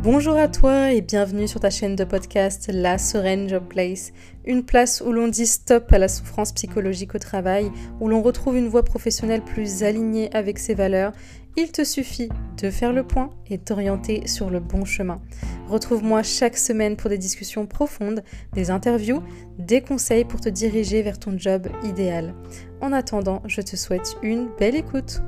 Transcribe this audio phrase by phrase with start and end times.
[0.00, 4.12] Bonjour à toi et bienvenue sur ta chaîne de podcast La Sereine Job Place,
[4.44, 8.56] une place où l'on dit stop à la souffrance psychologique au travail, où l'on retrouve
[8.56, 11.12] une voie professionnelle plus alignée avec ses valeurs.
[11.56, 12.28] Il te suffit
[12.62, 15.20] de faire le point et t'orienter sur le bon chemin.
[15.66, 18.22] Retrouve-moi chaque semaine pour des discussions profondes,
[18.52, 19.20] des interviews,
[19.58, 22.34] des conseils pour te diriger vers ton job idéal.
[22.80, 25.20] En attendant, je te souhaite une belle écoute.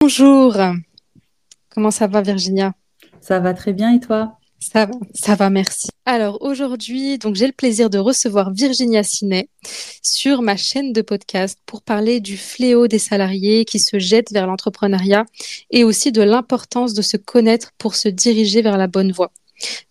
[0.00, 0.58] Bonjour
[1.74, 2.72] Comment ça va Virginia?
[3.20, 4.38] Ça va très bien et toi?
[4.60, 5.88] Ça va, ça va, merci.
[6.06, 9.48] Alors aujourd'hui, donc j'ai le plaisir de recevoir Virginia Sinet
[10.00, 14.46] sur ma chaîne de podcast pour parler du fléau des salariés qui se jettent vers
[14.46, 15.26] l'entrepreneuriat
[15.70, 19.32] et aussi de l'importance de se connaître pour se diriger vers la bonne voie.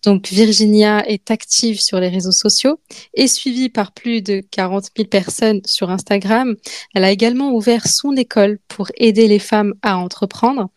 [0.04, 2.80] Donc Virginia est active sur les réseaux sociaux
[3.14, 6.56] et suivie par plus de 40 000 personnes sur Instagram.
[6.94, 10.70] Elle a également ouvert son école pour aider les femmes à entreprendre.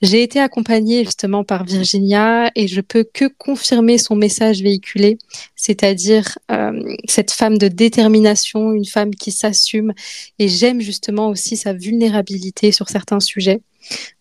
[0.00, 5.18] J'ai été accompagnée justement par Virginia et je peux que confirmer son message véhiculé,
[5.56, 9.92] c'est-à-dire euh, cette femme de détermination, une femme qui s'assume
[10.38, 13.60] et j'aime justement aussi sa vulnérabilité sur certains sujets.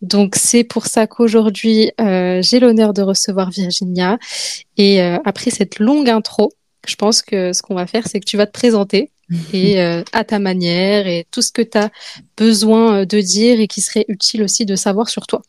[0.02, 4.18] Donc c'est pour ça qu'aujourd'hui euh, j'ai l'honneur de recevoir Virginia.
[4.78, 6.54] Et euh, après cette longue intro,
[6.88, 9.12] je pense que ce qu'on va faire, c'est que tu vas te présenter
[9.54, 11.90] et euh, à ta manière et tout ce que tu as
[12.38, 15.42] besoin de dire et qui serait utile aussi de savoir sur toi.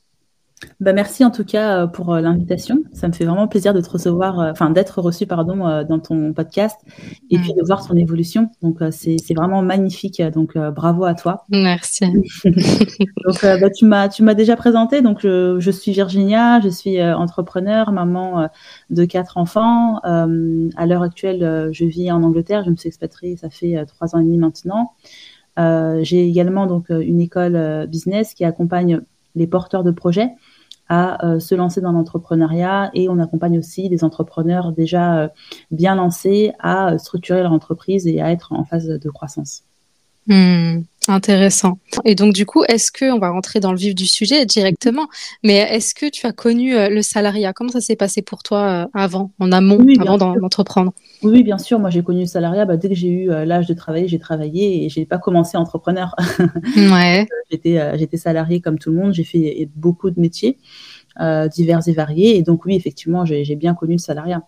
[0.80, 2.78] Bah, merci en tout cas euh, pour euh, l'invitation.
[2.92, 6.32] Ça me fait vraiment plaisir de te recevoir, euh, enfin d'être reçu pardon dans ton
[6.32, 6.76] podcast
[7.30, 8.50] et puis de voir ton évolution.
[8.62, 10.22] Donc c'est vraiment magnifique.
[10.34, 11.44] Donc bravo à toi.
[11.50, 12.06] Merci.
[12.44, 15.02] donc bah, tu m'as tu m'as déjà présenté.
[15.02, 18.48] Donc je, suis Virginia, je suis entrepreneur, maman
[18.90, 19.98] de quatre enfants.
[20.02, 22.64] à l'heure actuelle, je vis en Angleterre.
[22.64, 24.92] Je me suis expatriée, ça fait trois ans et demi maintenant.
[25.56, 29.00] J'ai également donc une école business qui accompagne
[29.34, 30.30] les porteurs de projets
[30.92, 35.28] à euh, se lancer dans l'entrepreneuriat et on accompagne aussi des entrepreneurs déjà euh,
[35.70, 39.62] bien lancés à structurer leur entreprise et à être en phase de croissance.
[40.26, 41.78] Hmm, intéressant.
[42.04, 45.08] Et donc du coup, est-ce que on va rentrer dans le vif du sujet directement
[45.42, 47.52] Mais est-ce que tu as connu euh, le salariat?
[47.52, 50.92] Comment ça s'est passé pour toi avant, en amont, avant d'entreprendre?
[51.22, 51.78] Oui, bien sûr.
[51.78, 52.64] Moi, j'ai connu le salariat.
[52.64, 56.14] Bah, dès que j'ai eu l'âge de travailler, j'ai travaillé et j'ai pas commencé entrepreneur.
[56.76, 57.26] Ouais.
[57.50, 59.12] j'étais j'étais salarié comme tout le monde.
[59.14, 60.58] J'ai fait beaucoup de métiers
[61.54, 62.36] divers et variés.
[62.36, 64.42] Et donc oui, effectivement, j'ai bien connu le salariat.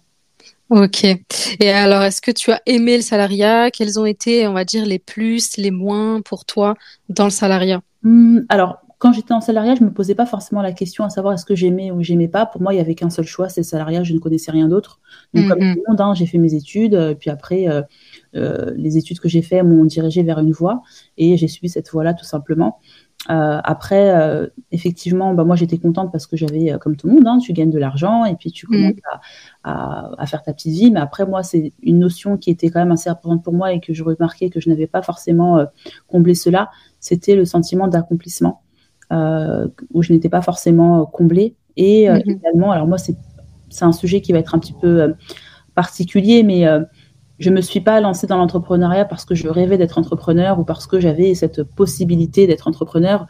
[0.70, 1.04] Ok.
[1.04, 3.70] Et alors, est-ce que tu as aimé le salariat?
[3.70, 6.75] Quels ont été, on va dire, les plus, les moins pour toi
[7.08, 7.82] dans le salariat?
[8.02, 11.34] Mmh, Alors, quand j'étais en salariat, je me posais pas forcément la question à savoir
[11.34, 12.47] est-ce que j'aimais ou j'aimais pas.
[12.47, 14.02] Pour moi, il y avait qu'un seul choix, c'est le salariat.
[14.02, 15.00] Je ne connaissais rien d'autre.
[15.34, 16.94] Donc, comme mmh, tout le monde, hein, j'ai fait mes études.
[16.94, 17.82] Euh, puis après, euh,
[18.34, 20.82] euh, les études que j'ai faites m'ont dirigé vers une voie
[21.19, 22.78] et j'ai suivi cette voie-là tout simplement.
[23.31, 27.15] Euh, après, euh, effectivement, bah, moi j'étais contente parce que j'avais, euh, comme tout le
[27.15, 29.19] monde, hein, tu gagnes de l'argent et puis tu commences mm.
[29.65, 30.91] à, à, faire ta petite vie.
[30.91, 33.81] Mais après, moi, c'est une notion qui était quand même assez importante pour moi et
[33.81, 35.65] que je remarquais que je n'avais pas forcément
[36.07, 36.71] comblé cela.
[37.01, 38.61] C'était le sentiment d'accomplissement
[39.11, 41.55] où je n'étais pas forcément comblée.
[41.77, 42.31] Et mm-hmm.
[42.31, 43.17] également, alors moi, c'est
[43.85, 45.15] un sujet qui va être un petit peu
[45.75, 46.67] particulier, mais
[47.39, 50.87] je me suis pas lancée dans l'entrepreneuriat parce que je rêvais d'être entrepreneur ou parce
[50.87, 53.27] que j'avais cette possibilité d'être entrepreneur.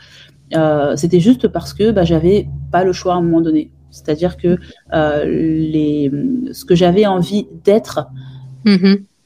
[0.55, 3.71] Euh, c'était juste parce que bah, j'avais pas le choix à un moment donné.
[3.91, 4.59] C'est-à-dire que
[4.93, 6.11] euh, les,
[6.53, 8.07] ce que j'avais envie d'être,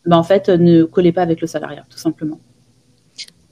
[0.06, 2.38] bah, en fait, ne collait pas avec le salariat, tout simplement.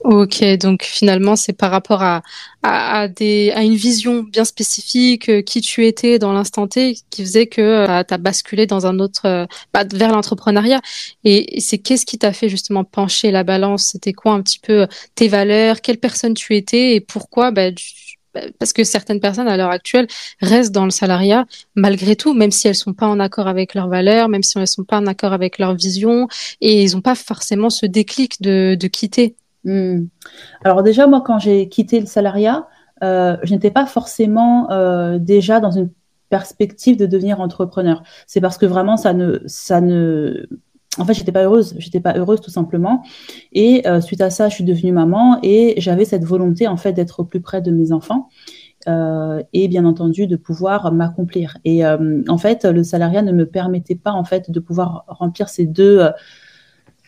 [0.09, 2.21] Ok, donc finalement, c'est par rapport à,
[2.63, 7.23] à, des, à une vision bien spécifique, euh, qui tu étais dans l'instant T, qui
[7.23, 10.79] faisait que euh, tu as basculé dans un autre, euh, bah, vers l'entrepreneuriat.
[11.25, 13.89] Et, c'est qu'est-ce qui t'a fait justement pencher la balance?
[13.91, 15.81] C'était quoi un petit peu tes valeurs?
[15.81, 16.95] Quelle personne tu étais?
[16.95, 17.51] Et pourquoi?
[17.51, 17.71] Bah,
[18.33, 20.07] bah, parce que certaines personnes à l'heure actuelle
[20.39, 21.45] restent dans le salariat
[21.75, 24.67] malgré tout, même si elles sont pas en accord avec leurs valeurs, même si elles
[24.69, 26.29] sont pas en accord avec leur vision,
[26.61, 29.35] et ils n'ont pas forcément ce déclic de, de quitter.
[29.63, 30.05] Hmm.
[30.63, 32.67] Alors déjà, moi, quand j'ai quitté le salariat,
[33.03, 35.89] euh, je n'étais pas forcément euh, déjà dans une
[36.29, 38.03] perspective de devenir entrepreneur.
[38.25, 40.47] C'est parce que vraiment, ça ne, ça ne,
[40.97, 41.75] en fait, j'étais pas heureuse.
[41.77, 43.03] J'étais pas heureuse tout simplement.
[43.53, 46.93] Et euh, suite à ça, je suis devenue maman et j'avais cette volonté en fait
[46.93, 48.29] d'être plus près de mes enfants.
[49.53, 51.57] et bien entendu de pouvoir m'accomplir.
[51.65, 55.65] Et en fait, le salariat ne me permettait pas en fait de pouvoir remplir ces
[55.65, 56.07] deux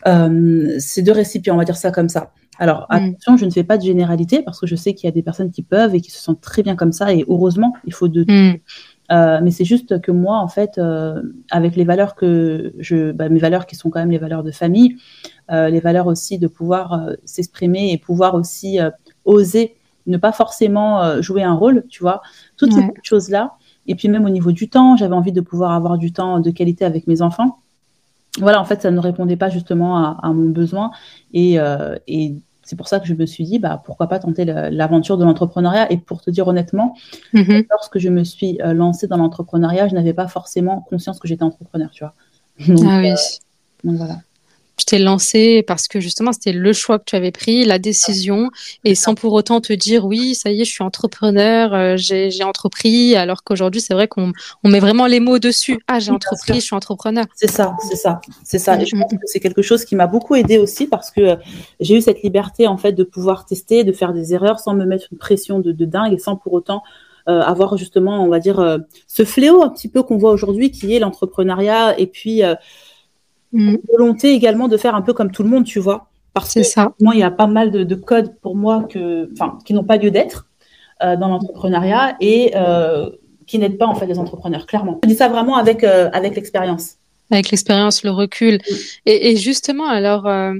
[0.04, 2.32] ces deux récipients, on va dire ça comme ça.
[2.60, 2.94] Alors mm.
[2.94, 5.22] attention, je ne fais pas de généralité parce que je sais qu'il y a des
[5.22, 8.06] personnes qui peuvent et qui se sentent très bien comme ça et heureusement, il faut
[8.06, 8.58] de mm.
[9.10, 13.28] euh, mais c'est juste que moi, en fait, euh, avec les valeurs que je, bah,
[13.30, 14.96] mes valeurs qui sont quand même les valeurs de famille,
[15.50, 18.78] euh, les valeurs aussi de pouvoir s'exprimer et pouvoir aussi
[19.24, 19.74] oser
[20.06, 22.20] ne pas forcément jouer un rôle, tu vois.
[22.56, 23.54] Toutes ces choses-là.
[23.86, 26.50] Et puis même au niveau du temps, j'avais envie de pouvoir avoir du temps de
[26.50, 27.58] qualité avec mes enfants.
[28.38, 30.92] Voilà, en fait, ça ne répondait pas justement à, mon besoin.
[31.32, 31.58] Et,
[32.06, 32.34] et
[32.70, 35.90] c'est pour ça que je me suis dit, bah, pourquoi pas tenter l'aventure de l'entrepreneuriat.
[35.90, 36.94] Et pour te dire honnêtement,
[37.32, 37.64] mhm.
[37.68, 41.42] lorsque je me suis euh, lancée dans l'entrepreneuriat, je n'avais pas forcément conscience que j'étais
[41.42, 42.14] entrepreneur, tu vois.
[42.86, 43.10] ah oui.
[43.10, 43.16] Euh,
[43.82, 44.18] donc voilà
[44.80, 48.50] tu t'es lancé parce que justement c'était le choix que tu avais pris, la décision,
[48.84, 52.42] et sans pour autant te dire oui, ça y est, je suis entrepreneur, euh, j'ai
[52.42, 54.32] entrepris, alors qu'aujourd'hui c'est vrai qu'on
[54.64, 55.80] on met vraiment les mots dessus.
[55.86, 57.26] Ah, j'ai entrepris, je suis entrepreneur.
[57.34, 58.80] C'est ça, c'est ça, c'est ça.
[58.80, 61.36] Et je pense que c'est quelque chose qui m'a beaucoup aidé aussi parce que euh,
[61.80, 64.86] j'ai eu cette liberté en fait de pouvoir tester, de faire des erreurs sans me
[64.86, 66.82] mettre une pression de, de dingue et sans pour autant
[67.28, 70.94] euh, avoir justement, on va dire, ce fléau un petit peu qu'on voit aujourd'hui qui
[70.94, 72.42] est l'entrepreneuriat et puis
[73.52, 76.06] une volonté également de faire un peu comme tout le monde, tu vois.
[76.34, 76.92] Parce que ça.
[77.00, 79.96] moi, il y a pas mal de, codes pour moi que, enfin, qui n'ont pas
[79.96, 80.46] lieu d'être
[81.02, 83.10] euh, dans l'entrepreneuriat et euh,
[83.46, 85.00] qui n'aident pas en fait les entrepreneurs, clairement.
[85.02, 86.96] Je dis ça vraiment avec euh, avec l'expérience.
[87.32, 88.58] Avec l'expérience, le recul.
[89.06, 90.54] Et, et, justement, alors, euh,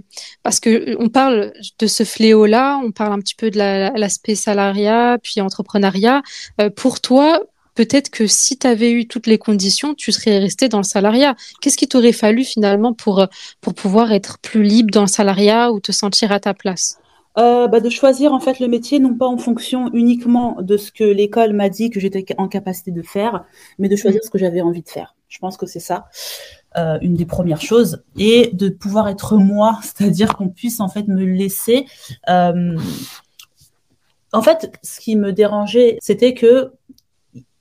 [0.44, 5.18] parce que on parle de ce fléau-là, on parle un petit peu de l'aspect salariat,
[5.20, 6.22] puis entrepreneuriat.
[6.60, 7.40] Euh, pour toi,
[7.74, 11.34] peut-être que si tu avais eu toutes les conditions, tu serais resté dans le salariat.
[11.60, 13.26] Qu'est-ce qui t'aurait fallu finalement pour,
[13.60, 17.00] pour pouvoir être plus libre dans le salariat ou te sentir à ta place?
[17.38, 20.90] Euh, bah, de choisir en fait le métier non pas en fonction uniquement de ce
[20.90, 23.44] que l'école m'a dit que j'étais en capacité de faire,
[23.78, 24.24] mais de choisir mm.
[24.24, 25.14] ce que j'avais envie de faire.
[25.28, 26.06] Je pense que c'est ça
[26.76, 31.06] euh, une des premières choses et de pouvoir être moi, c'est-à-dire qu'on puisse en fait
[31.06, 31.86] me laisser.
[32.28, 32.76] Euh,
[34.32, 36.72] en fait, ce qui me dérangeait, c'était que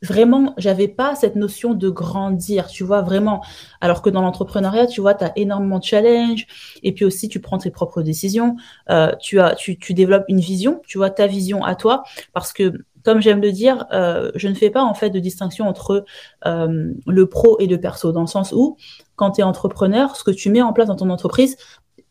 [0.01, 3.43] vraiment, j'avais pas cette notion de grandir, tu vois, vraiment.
[3.81, 6.47] Alors que dans l'entrepreneuriat, tu vois, tu as énormément de challenges
[6.83, 8.55] et puis aussi tu prends tes propres décisions,
[8.89, 12.03] euh, tu, as, tu, tu développes une vision, tu vois, ta vision à toi,
[12.33, 12.73] parce que
[13.03, 16.05] comme j'aime le dire, euh, je ne fais pas en fait de distinction entre
[16.45, 18.77] euh, le pro et le perso, dans le sens où
[19.15, 21.57] quand tu es entrepreneur, ce que tu mets en place dans ton entreprise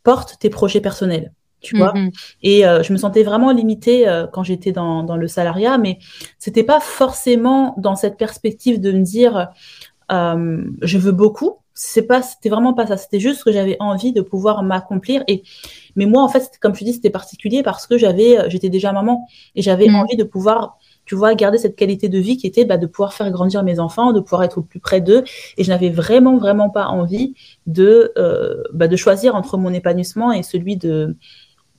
[0.02, 1.92] porte tes projets personnels tu vois.
[1.92, 2.12] Mm-hmm.
[2.42, 5.98] Et euh, je me sentais vraiment limitée euh, quand j'étais dans, dans, le salariat, mais
[6.38, 9.48] c'était pas forcément dans cette perspective de me dire
[10.10, 11.58] euh, je veux beaucoup.
[11.74, 12.96] C'est pas, c'était vraiment pas ça.
[12.96, 15.22] C'était juste que j'avais envie de pouvoir m'accomplir.
[15.28, 15.44] Et
[15.94, 18.92] mais moi, en fait, comme tu dis, c'était particulier parce que j'avais, euh, j'étais déjà
[18.92, 19.94] maman et j'avais mm.
[19.94, 23.14] envie de pouvoir tu vois, garder cette qualité de vie qui était bah, de pouvoir
[23.14, 25.24] faire grandir mes enfants, de pouvoir être au plus près d'eux.
[25.56, 27.34] Et je n'avais vraiment, vraiment pas envie
[27.66, 31.16] de, euh, bah, de choisir entre mon épanouissement et celui de,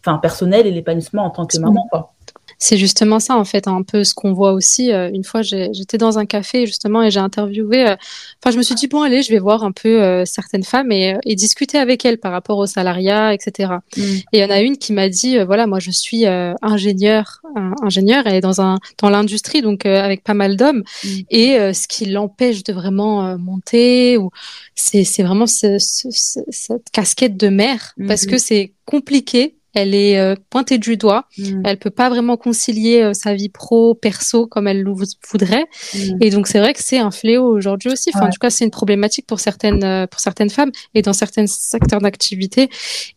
[0.09, 2.13] enfin personnel et l'épanouissement en tant que maman quoi.
[2.61, 4.91] C'est justement ça en fait un peu ce qu'on voit aussi.
[4.91, 7.87] Euh, une fois j'étais dans un café justement et j'ai interviewé.
[7.87, 7.95] Euh,
[8.43, 10.91] enfin je me suis dit bon allez je vais voir un peu euh, certaines femmes
[10.91, 13.75] et, et, discuter avec elles par rapport au salariat etc.
[13.95, 14.01] Mm.
[14.01, 17.41] Et il y en a une qui m'a dit voilà moi je suis ingénieur
[17.81, 21.07] ingénieur et dans un dans l'industrie donc avec pas mal d'hommes mm.
[21.29, 24.31] et ce qui l'empêche de vraiment monter ou
[24.75, 28.29] c'est c'est vraiment ce, cette casquette de mère parce mm-hmm.
[28.29, 31.25] que c'est compliqué elle est euh, pointée du doigt.
[31.37, 31.61] Mm.
[31.65, 35.65] Elle peut pas vraiment concilier euh, sa vie pro, perso comme elle le voudrait.
[35.93, 36.17] Mm.
[36.21, 38.11] Et donc c'est vrai que c'est un fléau aujourd'hui aussi.
[38.13, 41.13] Enfin, en tout cas, c'est une problématique pour certaines euh, pour certaines femmes et dans
[41.13, 42.69] certains secteurs d'activité.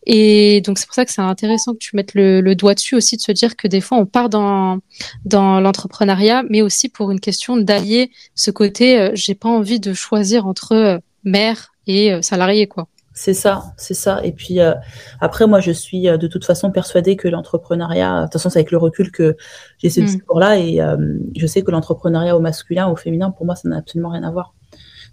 [0.05, 2.95] Et donc c'est pour ça que c'est intéressant que tu mettes le, le, doigt dessus
[2.95, 4.79] aussi de se dire que des fois on part dans
[5.25, 9.11] dans l'entrepreneuriat, mais aussi pour une question d'allier ce côté.
[9.15, 12.87] J'ai pas envie de choisir entre mère et salarié quoi.
[13.15, 14.21] C'est ça, c'est ça.
[14.23, 14.73] Et puis euh,
[15.21, 18.59] après, moi, je suis euh, de toute façon persuadée que l'entrepreneuriat, de toute façon, c'est
[18.59, 19.37] avec le recul que
[19.77, 20.05] j'ai ce mm.
[20.05, 20.97] discours-là, et euh,
[21.35, 24.31] je sais que l'entrepreneuriat au masculin, au féminin, pour moi, ça n'a absolument rien à
[24.31, 24.55] voir.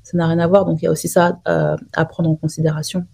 [0.02, 0.64] Ça n'a rien à voir.
[0.64, 3.04] Donc il y a aussi ça à prendre en considération.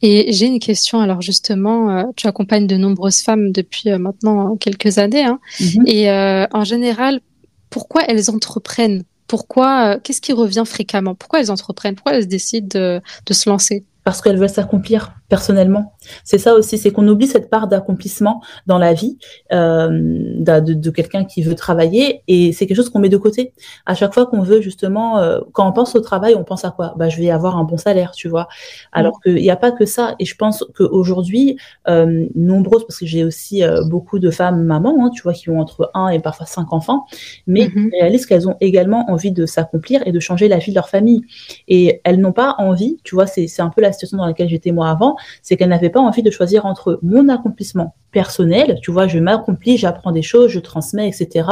[0.00, 1.00] Et j'ai une question.
[1.00, 5.88] Alors justement, tu accompagnes de nombreuses femmes depuis maintenant quelques années, hein, mm-hmm.
[5.88, 7.20] et en général,
[7.68, 9.02] pourquoi elles entreprennent?
[9.26, 11.14] Pourquoi, euh, qu'est-ce qui revient fréquemment?
[11.14, 11.94] Pourquoi elles entreprennent?
[11.94, 13.84] Pourquoi elles décident de, de se lancer?
[14.04, 15.94] Parce qu'elles veulent s'accomplir personnellement.
[16.24, 19.18] C'est ça aussi, c'est qu'on oublie cette part d'accomplissement dans la vie
[19.52, 23.52] euh, de, de, quelqu'un qui veut travailler et c'est quelque chose qu'on met de côté.
[23.86, 26.70] À chaque fois qu'on veut justement, euh, quand on pense au travail, on pense à
[26.70, 26.94] quoi?
[26.96, 28.48] Bah, je vais avoir un bon salaire, tu vois.
[28.92, 30.14] Alors qu'il n'y a pas que ça.
[30.18, 31.56] Et je pense qu'aujourd'hui,
[31.88, 35.50] euh, nombreuses, parce que j'ai aussi euh, beaucoup de femmes mamans, hein, tu vois, qui
[35.50, 37.06] ont entre un et parfois cinq enfants,
[37.46, 40.74] mais mm réalisent qu'elles ont également envie de s'accomplir et de changer la vie de
[40.74, 41.22] leur famille.
[41.68, 44.72] Et elles n'ont pas envie, tu vois, c'est un peu la situation dans laquelle j'étais
[44.72, 49.06] moi avant, c'est qu'elle n'avait pas envie de choisir entre mon accomplissement personnel, tu vois,
[49.06, 51.48] je m'accomplis, j'apprends des choses, je transmets, etc.,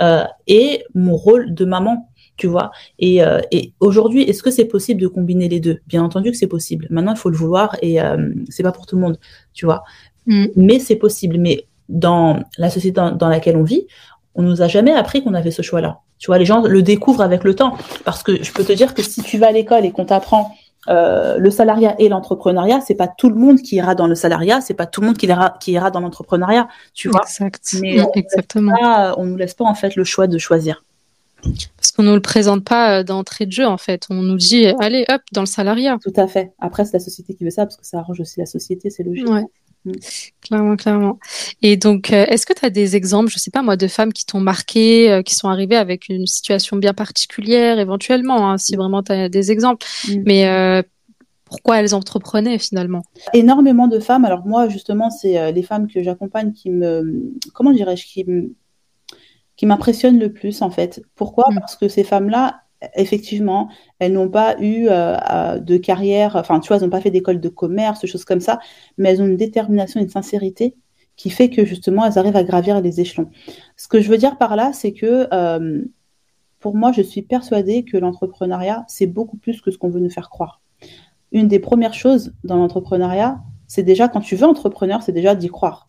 [0.00, 2.70] euh, et mon rôle de maman, tu vois.
[2.98, 5.80] Et, euh, et aujourd'hui, est-ce que c'est possible de combiner les deux?
[5.86, 6.86] Bien entendu que c'est possible.
[6.88, 9.18] Maintenant, il faut le vouloir et euh, c'est pas pour tout le monde,
[9.52, 9.84] tu vois.
[10.26, 10.46] Mm.
[10.56, 11.36] Mais c'est possible.
[11.38, 13.86] Mais dans la société dans, laquelle on vit,
[14.34, 16.00] on nous a jamais appris qu'on avait ce choix-là.
[16.18, 17.76] Tu vois, les gens le découvrent avec le temps.
[18.04, 20.54] Parce que je peux te dire que si tu vas à l'école et qu'on t'apprend
[20.88, 24.60] euh, le salariat et l'entrepreneuriat, c'est pas tout le monde qui ira dans le salariat,
[24.60, 27.22] c'est pas tout le monde qui ira, qui ira dans l'entrepreneuriat, tu vois.
[27.22, 27.76] Exact.
[27.80, 28.74] Mais on exactement.
[28.80, 30.82] Pas, on nous laisse pas en fait le choix de choisir.
[31.76, 34.06] Parce qu'on ne nous le présente pas euh, d'entrée de jeu, en fait.
[34.10, 35.98] On nous dit, allez, hop, dans le salariat.
[36.02, 36.52] Tout à fait.
[36.58, 39.02] Après, c'est la société qui veut ça, parce que ça arrange aussi la société, c'est
[39.02, 39.28] logique.
[39.28, 39.44] Ouais.
[39.84, 39.92] Mm.
[40.42, 41.18] Clairement, clairement.
[41.62, 44.12] Et donc, euh, est-ce que tu as des exemples, je sais pas moi, de femmes
[44.12, 48.76] qui t'ont marqué, euh, qui sont arrivées avec une situation bien particulière, éventuellement, hein, si
[48.76, 49.86] vraiment tu as des exemples.
[50.08, 50.22] Mm.
[50.24, 50.84] Mais
[51.44, 53.02] pourquoi elles entreprenaient finalement?
[53.34, 54.24] Énormément de femmes.
[54.24, 58.54] Alors moi, justement, c'est les femmes que j'accompagne qui me, comment dirais-je, qui me
[59.60, 61.02] qui m'impressionne le plus en fait.
[61.16, 61.44] Pourquoi?
[61.50, 61.60] Mm.
[61.60, 62.62] Parce que ces femmes-là,
[62.94, 63.68] effectivement,
[63.98, 67.40] elles n'ont pas eu euh, de carrière, enfin tu vois, elles n'ont pas fait d'école
[67.40, 68.58] de commerce, choses comme ça,
[68.98, 70.74] mais elles ont une détermination, une sincérité
[71.16, 73.30] qui fait que justement elles arrivent à gravir les échelons.
[73.76, 75.82] Ce que je veux dire par là, c'est que euh,
[76.60, 80.10] pour moi, je suis persuadée que l'entrepreneuriat, c'est beaucoup plus que ce qu'on veut nous
[80.10, 80.60] faire croire.
[81.32, 85.48] Une des premières choses dans l'entrepreneuriat, c'est déjà quand tu veux entrepreneur, c'est déjà d'y
[85.48, 85.88] croire.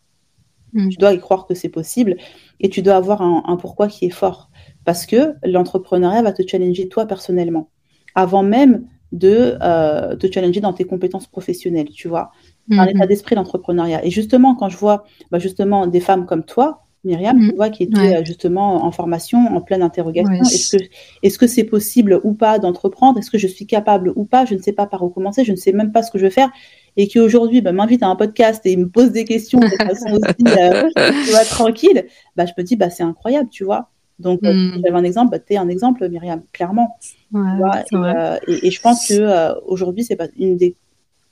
[0.72, 0.88] Mm.
[0.88, 2.16] Tu dois y croire que c'est possible
[2.60, 4.50] et tu dois avoir un, pourquoi qui est fort.
[4.84, 7.70] Parce que l'entrepreneuriat va te challenger toi personnellement,
[8.14, 12.30] avant même de euh, te challenger dans tes compétences professionnelles, tu vois.
[12.70, 13.08] Un état mm-hmm.
[13.08, 14.04] d'esprit l'entrepreneuriat.
[14.04, 17.56] Et justement, quand je vois bah, justement des femmes comme toi, Myriam, tu mm.
[17.56, 20.82] vois, qui était euh, justement en formation, en pleine interrogation, est-ce que
[21.22, 23.18] est-ce que c'est possible ou pas d'entreprendre?
[23.18, 24.44] Est-ce que je suis capable ou pas?
[24.44, 26.24] Je ne sais pas par où commencer, je ne sais même pas ce que je
[26.24, 26.50] veux faire
[26.96, 30.12] et qui aujourd'hui bah, m'invite à un podcast et me pose des questions de façon
[30.12, 33.90] aussi euh, tranquille, bah, je me dis bah, c'est incroyable, tu vois.
[34.18, 34.82] Donc, euh, mm.
[34.84, 36.98] j'avais un exemple, bah, tu es un exemple, Myriam, clairement.
[37.34, 40.76] Euh, et, je pense que aujourd'hui, c'est pas une des.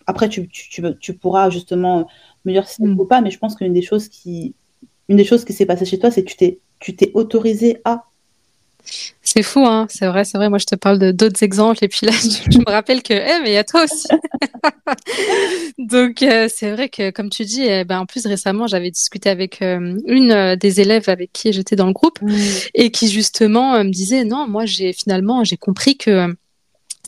[0.07, 2.09] Après, tu, tu, tu, pourras justement
[2.45, 2.99] me dire si c'est mm.
[2.99, 4.55] ou pas, mais je pense qu'une des choses qui,
[5.09, 6.33] une des choses qui s'est passée chez toi, c'est que
[6.79, 8.05] tu t'es autorisé à
[9.23, 10.49] c'est fou, hein c'est vrai, c'est vrai.
[10.49, 12.13] Moi, je te parle de d'autres exemples et puis là,
[12.51, 14.09] je, me rappelle que, eh, mais il y a toi aussi.
[15.79, 19.31] Donc, euh, c'est vrai que, comme tu dis, eh ben, en plus récemment, j'avais discuté
[19.31, 22.19] avec euh, une euh, des élèves avec qui j'étais dans le groupe
[22.75, 26.35] et qui justement me disait, non, moi, j'ai finalement, j'ai compris que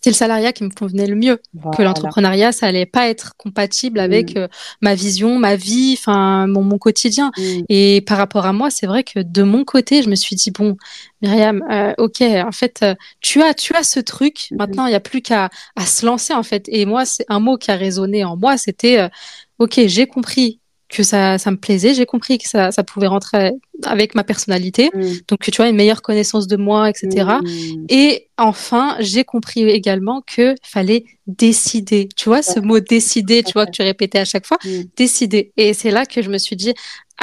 [0.03, 1.41] c'était le salariat qui me convenait le mieux.
[1.77, 4.39] Que l'entrepreneuriat, ça allait pas être compatible avec mm.
[4.39, 4.49] euh,
[4.81, 7.31] ma vision, ma vie, enfin mon, mon quotidien.
[7.39, 7.61] Mm.
[7.69, 10.51] Et par rapport à moi, c'est vrai que de mon côté, je me suis dit
[10.51, 10.77] bon,
[11.21, 14.49] Myriam, euh, ok, en fait, euh, tu as, tu as ce truc.
[14.51, 14.57] Mm.
[14.57, 16.65] Maintenant, il n'y a plus qu'à à se lancer en fait.
[16.67, 18.59] Et moi, c'est un mot qui a résonné en moi.
[18.59, 19.09] C'était
[19.61, 21.95] ok, j'ai compris que ça, ça me plaisait.
[21.95, 23.53] J'ai compris que ça, ça pouvait rentrer
[23.87, 24.91] avec ma personnalité.
[24.95, 25.03] Mm.
[25.29, 27.27] Donc, tu vois, une meilleure connaissance de moi, etc.
[27.43, 27.87] Mm.
[27.89, 32.09] Et enfin, j'ai compris également que fallait décider.
[32.17, 34.83] Tu vois, ce mot décider, tu vois, que tu répétais à chaque fois, mm.
[34.97, 35.53] décider.
[35.57, 36.75] Et c'est là que je me suis dit,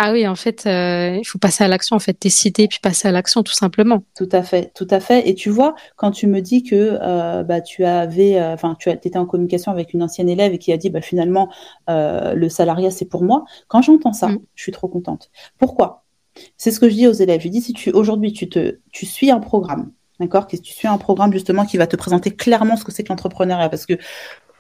[0.01, 3.09] ah oui, en fait, euh, il faut passer à l'action, en fait, décider puis passer
[3.09, 4.03] à l'action, tout simplement.
[4.15, 5.27] Tout à fait, tout à fait.
[5.27, 8.89] Et tu vois, quand tu me dis que euh, bah, tu avais, euh, enfin, tu
[8.89, 11.49] étais en communication avec une ancienne élève et qui a dit, bah, finalement,
[11.89, 13.43] le salariat, c'est pour moi.
[13.67, 14.39] Quand j'entends ça, mm.
[14.55, 15.31] je suis trop contente.
[15.57, 16.05] Pourquoi?
[16.58, 17.41] C'est ce que je dis aux élèves.
[17.41, 20.98] Je dis, si tu aujourd'hui, tu te, tu suis un programme, d'accord, tu suis un
[20.98, 23.93] programme justement qui va te présenter clairement ce que c'est que l'entrepreneuriat, parce que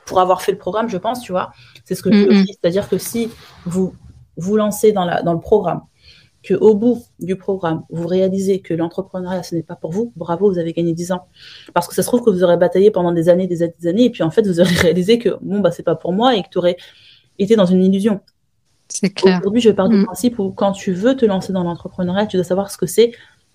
[0.05, 1.51] pour avoir fait le programme, je pense, tu vois,
[1.85, 2.57] c'est ce que je dis.
[2.59, 3.29] C'est-à-dire que si
[3.65, 3.93] vous
[4.37, 5.81] vous lancez dans, la, dans le programme,
[6.41, 10.51] que au bout du programme, vous réalisez que l'entrepreneuriat, ce n'est pas pour vous, bravo,
[10.51, 11.27] vous avez gagné 10 ans.
[11.73, 13.87] Parce que ça se trouve que vous aurez bataillé pendant des années, des années, des
[13.87, 16.35] années, et puis en fait, vous aurez réalisé que bon, bah, c'est pas pour moi
[16.35, 16.77] et que tu aurais
[17.37, 18.21] été dans une illusion.
[18.89, 19.39] C'est clair.
[19.39, 20.05] Aujourd'hui, je pars du mm.
[20.05, 23.11] principe où quand tu veux te lancer dans l'entrepreneuriat, tu dois savoir ce que c'est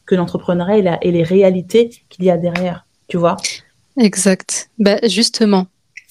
[0.06, 3.36] que l'entrepreneuriat et, et les réalités qu'il y a derrière, tu vois.
[3.96, 4.70] Exact.
[4.78, 5.66] Bah, justement,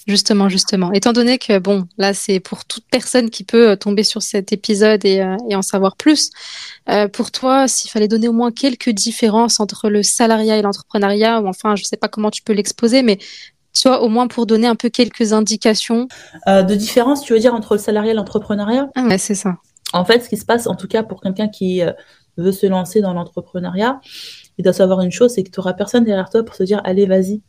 [0.06, 0.92] Justement, justement.
[0.92, 4.52] Étant donné que, bon, là, c'est pour toute personne qui peut euh, tomber sur cet
[4.52, 6.30] épisode et, euh, et en savoir plus.
[6.90, 11.40] Euh, pour toi, s'il fallait donner au moins quelques différences entre le salariat et l'entrepreneuriat,
[11.42, 13.18] ou enfin, je sais pas comment tu peux l'exposer, mais
[13.74, 16.08] tu vois, au moins pour donner un peu quelques indications.
[16.48, 18.90] Euh, de différence, tu veux dire, entre le salariat et l'entrepreneuriat?
[18.96, 19.58] Ah, ouais, c'est ça.
[19.94, 21.82] En fait, ce qui se passe, en tout cas pour quelqu'un qui
[22.38, 24.02] veut se lancer dans l'entrepreneuriat,
[24.58, 26.82] il doit savoir une chose, c'est que tu n'auras personne derrière toi pour se dire,
[26.84, 27.42] allez, vas-y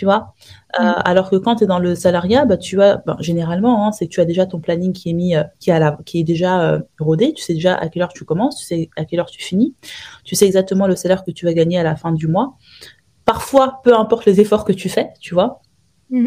[0.00, 0.34] tu vois?
[0.80, 0.94] Euh, mm.
[1.04, 4.06] alors que quand tu es dans le salariat, bah, tu as, ben, généralement, hein, c'est
[4.06, 6.62] que tu as déjà ton planning qui est mis, euh, qui, la, qui est déjà
[6.62, 7.34] euh, rodé.
[7.34, 9.74] Tu sais déjà à quelle heure tu commences, tu sais à quelle heure tu finis.
[10.24, 12.56] Tu sais exactement le salaire que tu vas gagner à la fin du mois.
[13.30, 15.60] Parfois, peu importe les efforts que tu fais, tu vois.
[16.10, 16.26] Mm.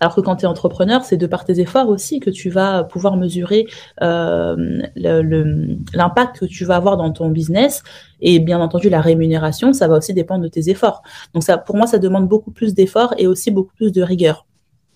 [0.00, 2.84] Alors que quand tu es entrepreneur, c'est de par tes efforts aussi que tu vas
[2.84, 3.66] pouvoir mesurer
[4.02, 7.82] euh, l'impact que tu vas avoir dans ton business
[8.20, 11.00] et bien entendu la rémunération, ça va aussi dépendre de tes efforts.
[11.32, 14.44] Donc ça, pour moi, ça demande beaucoup plus d'efforts et aussi beaucoup plus de rigueur.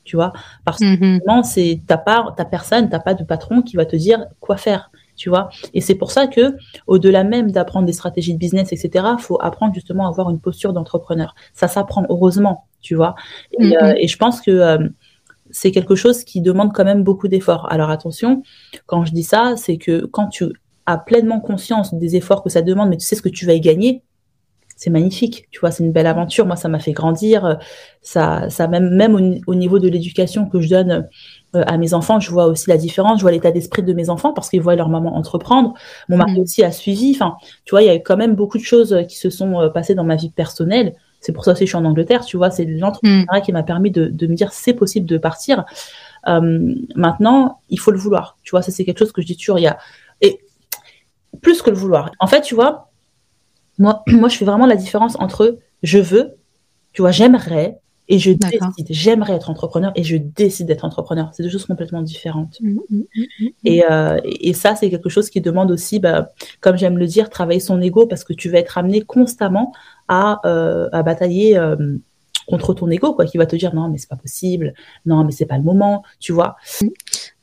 [0.04, 0.34] Tu vois,
[0.66, 1.42] parce que mm-hmm.
[1.42, 4.89] c'est ta part, ta personne, t'as pas de patron qui va te dire quoi faire
[5.20, 5.50] tu vois.
[5.74, 9.74] Et c'est pour ça que, au-delà même d'apprendre des stratégies de business, etc., faut apprendre
[9.74, 11.34] justement à avoir une posture d'entrepreneur.
[11.52, 13.14] Ça s'apprend heureusement, tu vois.
[13.52, 13.84] Et, mm-hmm.
[13.84, 14.78] euh, et je pense que euh,
[15.50, 17.70] c'est quelque chose qui demande quand même beaucoup d'efforts.
[17.70, 18.42] Alors attention,
[18.86, 20.46] quand je dis ça, c'est que quand tu
[20.86, 23.52] as pleinement conscience des efforts que ça demande, mais tu sais ce que tu vas
[23.52, 24.02] y gagner,
[24.80, 26.46] c'est magnifique, tu vois, c'est une belle aventure.
[26.46, 27.58] Moi, ça m'a fait grandir.
[28.00, 29.14] Ça, ça même, même
[29.46, 31.06] au, niveau de l'éducation que je donne
[31.54, 33.18] euh, à mes enfants, je vois aussi la différence.
[33.18, 35.74] Je vois l'état d'esprit de mes enfants parce qu'ils voient leur maman entreprendre.
[36.08, 36.42] Mon mari mmh.
[36.42, 37.12] aussi a suivi.
[37.14, 39.68] Enfin, tu vois, il y a quand même beaucoup de choses qui se sont euh,
[39.68, 40.94] passées dans ma vie personnelle.
[41.20, 42.50] C'est pour ça aussi que je suis en Angleterre, tu vois.
[42.50, 43.42] C'est l'entrepreneuriat mmh.
[43.42, 45.66] qui m'a permis de, de, me dire c'est possible de partir.
[46.26, 48.38] Euh, maintenant, il faut le vouloir.
[48.44, 49.58] Tu vois, ça c'est quelque chose que je dis toujours.
[49.58, 49.76] Il y a
[50.22, 50.40] et
[51.42, 52.12] plus que le vouloir.
[52.18, 52.89] En fait, tu vois,
[53.80, 56.36] moi, moi, je fais vraiment la différence entre je veux,
[56.92, 58.86] tu vois, j'aimerais et je décide.
[58.90, 61.30] J'aimerais être entrepreneur et je décide d'être entrepreneur.
[61.32, 62.60] C'est deux choses complètement différentes.
[62.60, 66.76] Mmh, mmh, mmh, et, euh, et, ça, c'est quelque chose qui demande aussi, bah, comme
[66.76, 69.72] j'aime le dire, travailler son ego parce que tu vas être amené constamment
[70.08, 71.56] à, euh, à batailler.
[71.56, 71.76] Euh,
[72.50, 74.74] contre ton ego, quoi, qui va te dire non, mais c'est pas possible,
[75.06, 76.56] non, mais c'est pas le moment, tu vois.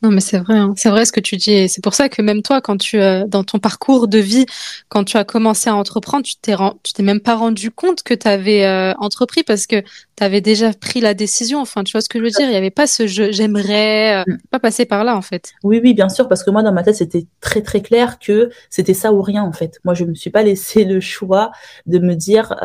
[0.04, 0.74] Non, mais c'est vrai, hein.
[0.76, 1.68] c'est vrai ce que tu dis.
[1.70, 4.46] C'est pour ça que même toi, quand tu, euh, dans ton parcours de vie,
[4.90, 8.14] quand tu as commencé à entreprendre, tu t'es, tu t'es même pas rendu compte que
[8.14, 9.84] tu avais euh, entrepris parce que
[10.18, 11.60] tu avais déjà pris la décision.
[11.60, 12.48] Enfin, tu vois ce que je veux dire?
[12.48, 14.38] Il n'y avait pas ce je, j'aimerais, euh, mm.
[14.50, 15.54] pas passer par là en fait.
[15.64, 18.50] Oui, oui, bien sûr, parce que moi dans ma tête c'était très très clair que
[18.70, 19.80] c'était ça ou rien en fait.
[19.86, 21.52] Moi, je me suis pas laissé le choix
[21.86, 22.56] de me dire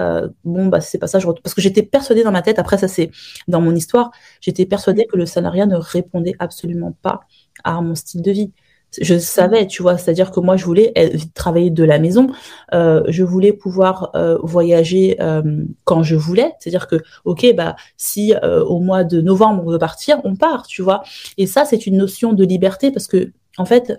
[0.44, 2.58] bon bah c'est pas ça, je parce que j'étais persuadée dans ma tête.
[2.58, 3.10] Après ça c'est
[3.48, 7.20] dans mon histoire, j'étais persuadée que le salariat ne répondait absolument pas
[7.64, 8.52] à mon style de vie.
[9.00, 10.92] Je savais, tu vois, c'est-à-dire que moi, je voulais
[11.34, 12.26] travailler de la maison,
[12.74, 18.34] euh, je voulais pouvoir euh, voyager euh, quand je voulais, c'est-à-dire que, ok, bah, si
[18.42, 21.02] au mois de novembre on veut partir, on part, tu vois.
[21.38, 23.98] Et ça, c'est une notion de liberté parce que, en fait,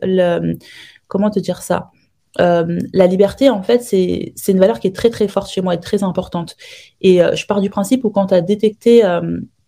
[1.08, 1.92] comment te dire ça
[2.38, 5.80] la liberté, en fait, c'est une valeur qui est très très forte chez moi et
[5.80, 6.56] très importante.
[7.02, 9.02] Et je pars du principe où quand tu as détecté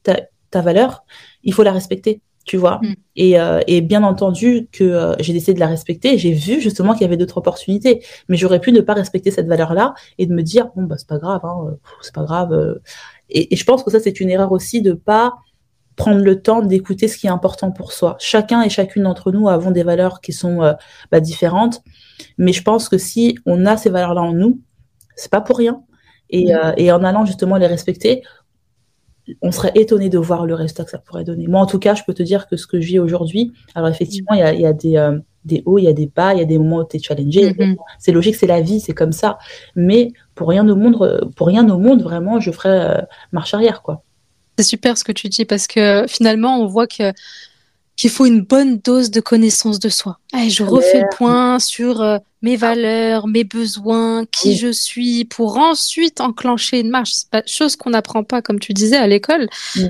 [0.03, 1.03] ta, ta valeur,
[1.43, 2.79] il faut la respecter tu vois.
[2.81, 2.93] Mm.
[3.17, 6.17] Et, euh, et, bien entendu que euh, j'ai décidé de la respecter.
[6.17, 9.47] J'ai vu justement qu'il y avait d'autres opportunités, mais j'aurais pu ne pas respecter cette
[9.47, 12.53] valeur-là et de me dire bon bah c'est pas grave, hein, c'est pas grave.
[12.53, 12.81] Euh.
[13.29, 15.33] Et, et, je pense que ça c'est une erreur aussi de pas
[15.95, 18.15] prendre le temps d'écouter ce qui est important pour soi.
[18.19, 20.75] Chacun et chacune d'entre nous avons des valeurs qui sont
[21.09, 21.81] bah, différentes,
[22.37, 24.59] mais je pense que si on a ces valeurs-là en nous,
[25.15, 25.81] c'est pas pour rien.
[26.29, 26.73] Et, mm.
[26.75, 28.23] et en allant justement les respecter,
[29.41, 31.47] on serait étonné de voir le résultat que ça pourrait donner.
[31.47, 33.89] Moi, en tout cas, je peux te dire que ce que je vis aujourd'hui, alors
[33.89, 36.43] effectivement, il y a, des, euh, des, hauts, il y a des bas, il y
[36.43, 37.51] a des moments où tu es challengé.
[37.51, 37.75] Mm-hmm.
[37.99, 39.37] C'est logique, c'est la vie, c'est comme ça.
[39.75, 43.81] Mais pour rien au monde, pour rien au monde, vraiment, je ferais euh, marche arrière,
[43.81, 44.03] quoi.
[44.57, 47.11] C'est super ce que tu dis parce que finalement, on voit que
[47.95, 50.19] qu'il faut une bonne dose de connaissance de soi.
[50.33, 56.21] Je refais le point sur euh, mes valeurs, mes besoins, qui je suis, pour ensuite
[56.21, 57.11] enclencher une marche.
[57.13, 59.49] C'est pas chose qu'on n'apprend pas, comme tu disais, à l'école.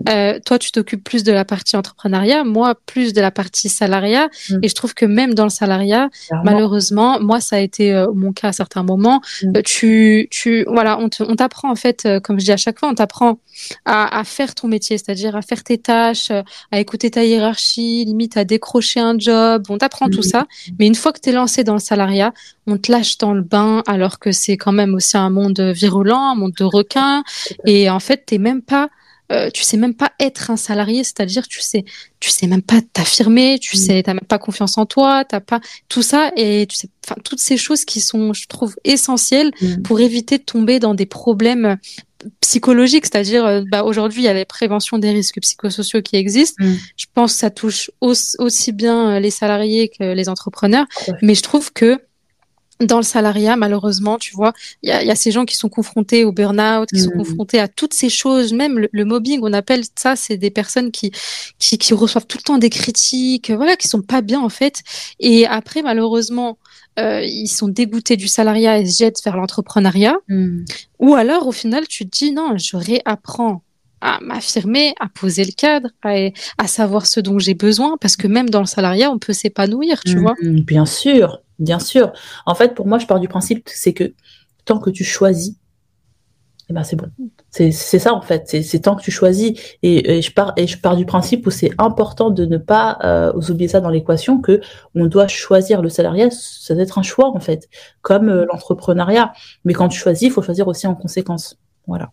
[0.10, 4.30] Euh, toi, tu t'occupes plus de la partie entrepreneuriat, moi, plus de la partie salariat.
[4.64, 6.10] Et je trouve que même dans le salariat,
[6.46, 9.20] malheureusement, moi, ça a été euh, mon cas à certains moments.
[9.44, 12.96] Euh, tu, tu, voilà, on t'apprend en fait, comme je dis à chaque fois, on
[12.96, 13.40] t'apprend
[13.84, 16.32] à, à, faire ton métier, c'est-à-dire à faire tes tâches,
[16.72, 19.66] à écouter ta hiérarchie, limite à décrocher un job.
[19.68, 20.46] On t'apprend tout ça.
[20.80, 22.32] Mais une fois que tu es lancé dans le salariat,
[22.68, 26.18] on te lâche dans le bain alors que c'est quand même aussi un monde virulent,
[26.18, 27.24] un monde de requins.
[27.66, 28.90] Et en fait, t'es même pas,
[29.32, 31.84] euh, tu sais même pas être un salarié, c'est-à-dire tu sais,
[32.20, 33.80] tu sais même pas t'affirmer, tu mm.
[33.80, 37.16] sais, t'as même pas confiance en toi, t'as pas tout ça et tu sais, enfin
[37.24, 39.82] toutes ces choses qui sont, je trouve, essentielles mm.
[39.82, 41.78] pour éviter de tomber dans des problèmes
[42.40, 46.64] psychologiques, c'est-à-dire euh, bah, aujourd'hui il y a les préventions des risques psychosociaux qui existent.
[46.64, 46.76] Mm.
[46.96, 50.86] Je pense que ça touche aussi bien les salariés que les entrepreneurs,
[51.24, 52.00] mais je trouve que
[52.82, 55.70] dans le salariat, malheureusement, tu vois, il y a, y a, ces gens qui sont
[55.70, 57.18] confrontés au burn-out, qui sont mmh.
[57.18, 61.12] confrontés à toutes ces choses, même le, mobbing, on appelle ça, c'est des personnes qui,
[61.58, 64.84] qui, qui reçoivent tout le temps des critiques, voilà, qui sont pas bien en fait.
[65.20, 66.58] Et après, malheureusement,
[67.00, 70.18] euh, ils sont dégoûtés du salariat et se jettent vers l'entrepreneuriat.
[70.28, 70.66] Mmh.
[71.00, 73.62] Ou alors, au final, tu te dis non, je réapprends
[74.06, 78.50] à m'affirmer, à poser le cadre, à, savoir ce dont j'ai besoin, parce que même
[78.50, 80.36] dans le salariat, on peut s'épanouir, tu vois.
[80.42, 82.12] Bien sûr, Bien sûr.
[82.46, 84.14] En fait, pour moi, je pars du principe, c'est que
[84.66, 85.56] tant que tu choisis,
[86.68, 87.10] eh ben c'est bon.
[87.52, 88.48] C'est ça en fait.
[88.64, 89.54] C'est tant que tu choisis.
[89.84, 93.32] Et, je pars et je pars du principe où c'est important de ne pas euh,
[93.34, 94.60] oublier ça dans l'équation que
[94.96, 96.30] on doit choisir le salariat.
[96.32, 97.70] Ça doit être un choix en fait,
[98.02, 99.32] comme euh, l'entrepreneuriat.
[99.64, 101.58] Mais quand tu choisis, il faut choisir aussi en conséquence.
[101.88, 102.12] Voilà.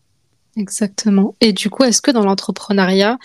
[0.57, 1.35] Exactement.
[1.41, 3.19] Et du coup, est-ce que dans l'entrepreneuriat,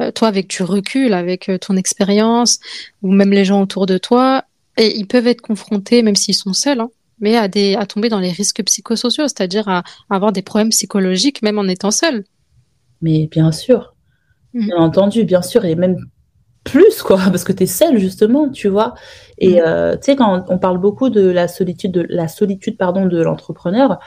[0.00, 2.60] euh, toi, avec du recul, avec ton expérience,
[3.02, 4.44] ou même les gens autour de toi,
[4.76, 6.90] Et ils peuvent être confrontés, même s'ils sont seuls, hein,
[7.22, 11.40] mais à, des, à tomber dans les risques psychosociaux, c'est-à-dire à, avoir des problèmes psychologiques
[11.40, 12.24] même en étant seuls.
[13.00, 13.94] Mais bien sûr,
[14.52, 14.66] mm.
[14.66, 15.96] bien entendu, bien sûr, et même
[16.64, 18.94] plus, quoi, parce que tu es seul, justement, tu vois.
[19.38, 19.64] Et mm.
[19.64, 23.22] euh, tu sais, quand on parle beaucoup de la solitude, de la solitude, pardon, de
[23.22, 23.98] l'entrepreneur,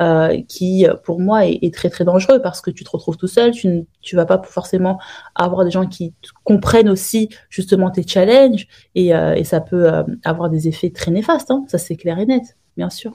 [0.00, 3.50] euh, qui pour moi est, très très dangereux parce que tu te retrouves tout seul,
[3.50, 4.98] tu ne tu vas pas forcément
[5.34, 10.02] avoir des gens qui comprennent aussi justement tes challenges et, euh, et ça peut euh,
[10.24, 11.64] avoir des effets très néfastes, hein.
[11.68, 13.14] ça c'est clair et net, bien sûr.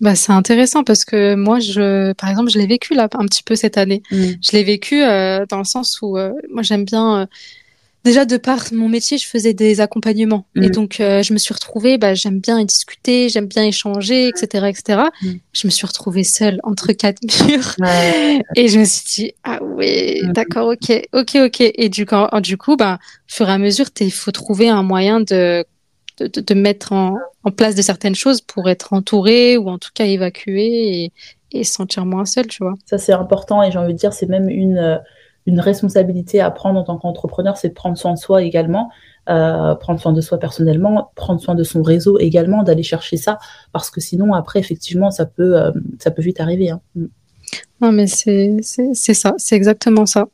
[0.00, 3.42] Bah, c'est intéressant parce que moi, je, par exemple, je l'ai vécu là un petit
[3.42, 4.02] peu cette année.
[4.10, 4.24] Mm.
[4.42, 6.16] Je l'ai vécu dans le sens où
[6.50, 7.28] moi j'aime bien
[8.04, 10.70] déjà de par mon métier, je faisais des accompagnements et mm.
[10.70, 15.02] donc euh, je me suis retrouvée, bah, j'aime bien discuter, j'aime bien échanger, etc., etc.
[15.22, 15.30] Mm.
[15.52, 17.74] Je me suis retrouvée seule entre quatre murs
[18.54, 20.32] et je me suis dit ah ouais, mm.
[20.32, 21.60] d'accord, ok, ok, ok.
[21.60, 24.82] Et du coup, du coup, bah, au fur et à mesure, il faut trouver un
[24.82, 25.64] moyen de
[26.18, 29.90] de, de mettre en, en, place de certaines choses pour être entouré ou en tout
[29.92, 31.12] cas évacué et,
[31.50, 32.74] et se sentir moins seul, tu vois.
[32.84, 34.98] Ça c'est important et j'ai envie de dire c'est même une euh,
[35.46, 38.90] une responsabilité à prendre en tant qu'entrepreneur, c'est de prendre soin de soi également,
[39.28, 43.38] euh, prendre soin de soi personnellement, prendre soin de son réseau également, d'aller chercher ça,
[43.72, 46.70] parce que sinon après effectivement ça peut euh, ça peut vite arriver.
[46.70, 46.80] Hein.
[46.94, 47.06] Mm.
[47.80, 48.62] Non mais c'est
[48.94, 50.28] ça, c'est exactement ça.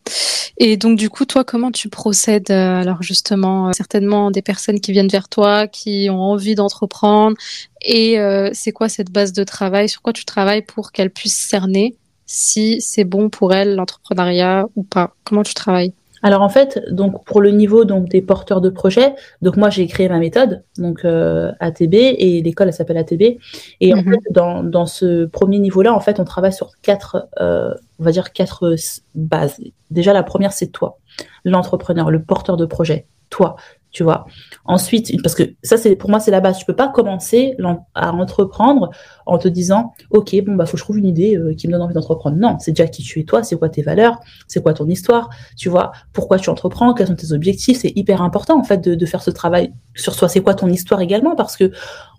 [0.59, 4.92] Et donc du coup toi comment tu procèdes euh, alors justement certainement des personnes qui
[4.92, 7.37] viennent vers toi, qui ont envie d'entreprendre
[7.83, 8.18] et
[8.53, 11.96] c'est quoi cette base de travail, sur quoi tu travailles pour qu'elles puissent cerner
[12.33, 15.93] si c'est bon pour elle l'entrepreneuriat ou pas Comment tu travailles?
[16.23, 19.87] Alors en fait, donc pour le niveau donc des porteurs de projets, donc moi j'ai
[19.88, 23.38] créé ma méthode, donc euh, ATB et l'école elle s'appelle ATB.
[23.81, 24.05] Et en mhm.
[24.05, 28.12] fait dans, dans ce premier niveau-là, en fait on travaille sur quatre, euh, on va
[28.12, 28.77] dire quatre
[29.16, 29.59] bases.
[29.90, 30.99] Déjà la première c'est toi,
[31.45, 33.57] l'entrepreneur, le porteur de projet, toi
[33.90, 34.26] tu vois.
[34.64, 36.59] Ensuite, parce que ça, c'est pour moi, c'est la base.
[36.59, 37.57] Tu peux pas commencer
[37.94, 38.90] à entreprendre
[39.26, 41.72] en te disant, ok, bon bah faut que je trouve une idée euh, qui me
[41.72, 42.37] donne envie d'entreprendre.
[42.37, 45.31] Non, c'est déjà qui tu es toi, c'est quoi tes valeurs, c'est quoi ton histoire,
[45.57, 47.79] tu vois, pourquoi tu entreprends, quels sont tes objectifs.
[47.79, 50.29] C'est hyper important en fait de, faire ce travail sur soi.
[50.29, 51.72] C'est quoi ton histoire également, parce que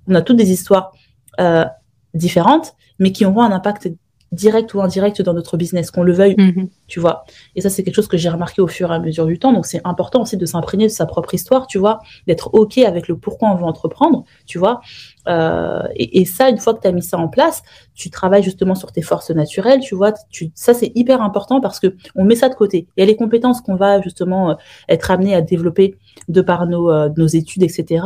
[0.08, 0.92] on a toutes des histoires
[1.40, 1.66] euh,
[2.14, 3.90] différentes, mais qui auront un impact
[4.32, 6.70] direct ou indirect dans notre business, qu'on le veuille, mhm.
[6.88, 7.26] tu vois.
[7.56, 9.52] Et ça, c'est quelque chose que j'ai remarqué au fur et à mesure du temps.
[9.52, 13.08] Donc, c'est important aussi de s'imprégner de sa propre histoire, tu vois, d'être OK avec
[13.08, 14.82] le pourquoi on veut entreprendre, tu vois.
[15.28, 17.62] Euh, et, et, ça, une fois que tu as mis ça en place,
[17.94, 20.14] tu travailles justement sur tes forces naturelles, tu vois.
[20.56, 22.88] Ça, c'est hyper important parce que on met ça de côté.
[22.98, 24.56] Il y a les compétences qu'on va justement euh,
[24.90, 25.98] être amené à développer
[26.30, 28.06] de par nos, euh, études, etc.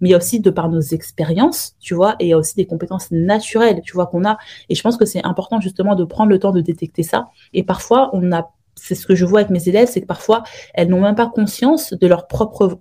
[0.00, 2.16] Mais il y a aussi de par nos expériences, tu vois.
[2.18, 4.38] Et il y a aussi des compétences naturelles, tu vois, qu'on a.
[4.68, 7.28] Et je pense que c'est important justement de prendre le temps de détecter ça.
[7.54, 10.42] Et parfois, on a c'est ce que je vois avec mes élèves, c'est que parfois,
[10.72, 12.78] elles n'ont même pas conscience de leur propre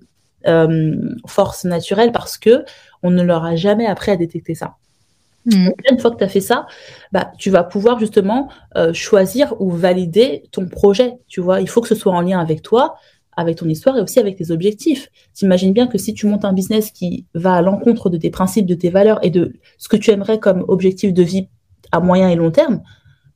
[0.47, 0.95] euh,
[1.27, 1.67] force
[2.13, 2.63] parce que
[3.03, 4.75] on ne leur a jamais appris à détecter ça.
[5.45, 5.69] Mm.
[5.91, 6.67] Une fois que tu as fait ça,
[7.11, 11.13] bah, tu vas pouvoir justement euh, choisir ou valider ton projet.
[11.27, 12.95] Tu vois, il faut que ce soit en lien avec toi,
[13.35, 15.09] avec ton histoire et aussi avec tes objectifs.
[15.33, 18.65] T'imagines bien que si tu montes un business qui va à l'encontre de tes principes,
[18.65, 21.47] de tes valeurs et de ce que tu aimerais comme objectif de vie
[21.91, 22.81] à moyen et long terme,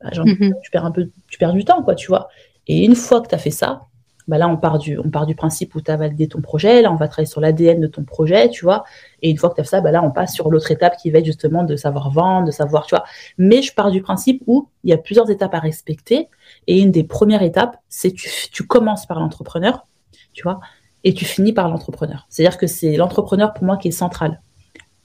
[0.02, 0.54] bah, mm-hmm.
[0.62, 2.28] tu perds un peu, tu perds du temps, quoi, tu vois.
[2.68, 3.88] Et une fois que tu as fait ça,
[4.28, 6.82] bah là, on part, du, on part du principe où tu as validé ton projet.
[6.82, 8.84] Là, on va travailler sur l'ADN de ton projet, tu vois.
[9.22, 10.96] Et une fois que tu as fait ça, bah là, on passe sur l'autre étape
[10.98, 13.04] qui va être justement de savoir vendre, de savoir, tu vois.
[13.38, 16.30] Mais je pars du principe où il y a plusieurs étapes à respecter.
[16.68, 19.86] Et une des premières étapes, c'est tu, tu commences par l'entrepreneur,
[20.34, 20.60] tu vois,
[21.04, 22.26] et tu finis par l'entrepreneur.
[22.30, 24.42] C'est-à-dire que c'est l'entrepreneur pour moi qui est central.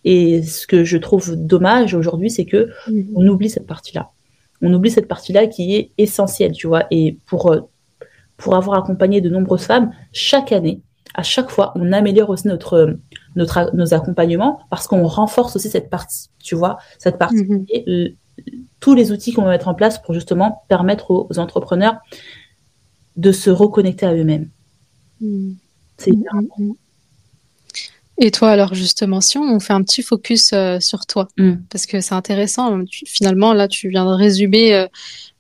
[0.05, 3.03] Et ce que je trouve dommage aujourd'hui, c'est que mmh.
[3.17, 4.13] on oublie cette partie-là.
[4.63, 6.85] On oublie cette partie-là qui est essentielle, tu vois.
[6.91, 7.69] Et pour euh,
[8.39, 10.81] pour avoir accompagné de nombreuses femmes, chaque année,
[11.15, 12.97] à chaque fois, on améliore aussi notre,
[13.37, 17.67] notre nos accompagnements parce qu'on renforce aussi cette partie, tu vois, cette partie mhm.
[17.69, 18.17] et
[18.81, 21.99] tous les outils qu'on va mettre en place pour justement permettre aux, entrepreneurs
[23.17, 24.49] de se reconnecter à eux-mêmes.
[25.21, 25.57] Mhm.
[25.99, 26.45] C'est hyper mhm.
[26.45, 26.77] important.
[28.21, 31.53] Et toi, alors justement, si on fait un petit focus euh, sur toi, mm.
[31.71, 34.89] parce que c'est intéressant, finalement, là, tu viens de résumer euh,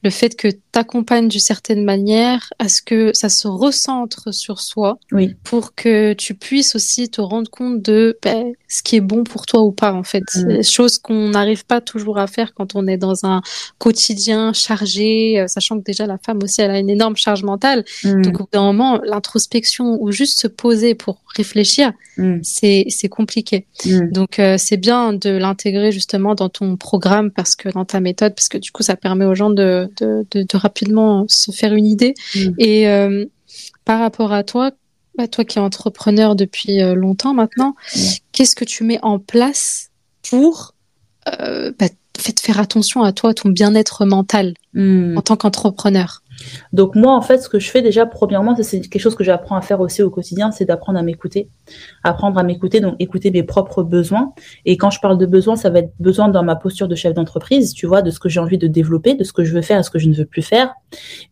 [0.02, 4.60] le fait que tu accompagnes d'une certaine manière à ce que ça se recentre sur
[4.60, 5.34] soi oui.
[5.42, 9.46] pour que tu puisses aussi te rendre compte de ben, ce qui est bon pour
[9.46, 10.24] toi ou pas en fait.
[10.36, 10.62] Mm.
[10.62, 13.42] Chose qu'on n'arrive pas toujours à faire quand on est dans un
[13.78, 17.84] quotidien chargé, euh, sachant que déjà la femme aussi elle a une énorme charge mentale.
[18.04, 18.22] Mm.
[18.22, 22.38] Donc au bout d'un moment, l'introspection ou juste se poser pour réfléchir, mm.
[22.42, 23.66] c'est c'est compliqué.
[24.12, 28.34] Donc euh, c'est bien de l'intégrer justement dans ton programme parce que dans ta méthode
[28.34, 32.14] parce que du coup ça permet aux gens de de, rapidement se faire une idée.
[32.34, 32.48] Mm.
[32.58, 33.24] Et euh,
[33.84, 34.70] par rapport à toi,
[35.16, 38.00] bah, toi qui es entrepreneur depuis euh, longtemps maintenant, mm.
[38.32, 39.90] qu'est-ce que tu mets en place
[40.28, 40.74] pour
[41.40, 41.86] euh, bah,
[42.40, 45.16] faire attention à toi, ton bien-être mental hmm.
[45.16, 46.22] en tant qu'entrepreneur?
[46.72, 49.56] Donc moi, en fait, ce que je fais déjà, premièrement, c'est quelque chose que j'apprends
[49.56, 51.48] à faire aussi au quotidien, c'est d'apprendre à m'écouter.
[52.04, 54.32] Apprendre à m'écouter, donc écouter mes propres besoins.
[54.64, 57.14] Et quand je parle de besoins, ça va être besoin dans ma posture de chef
[57.14, 59.62] d'entreprise, tu vois, de ce que j'ai envie de développer, de ce que je veux
[59.62, 60.74] faire et ce que je ne veux plus faire.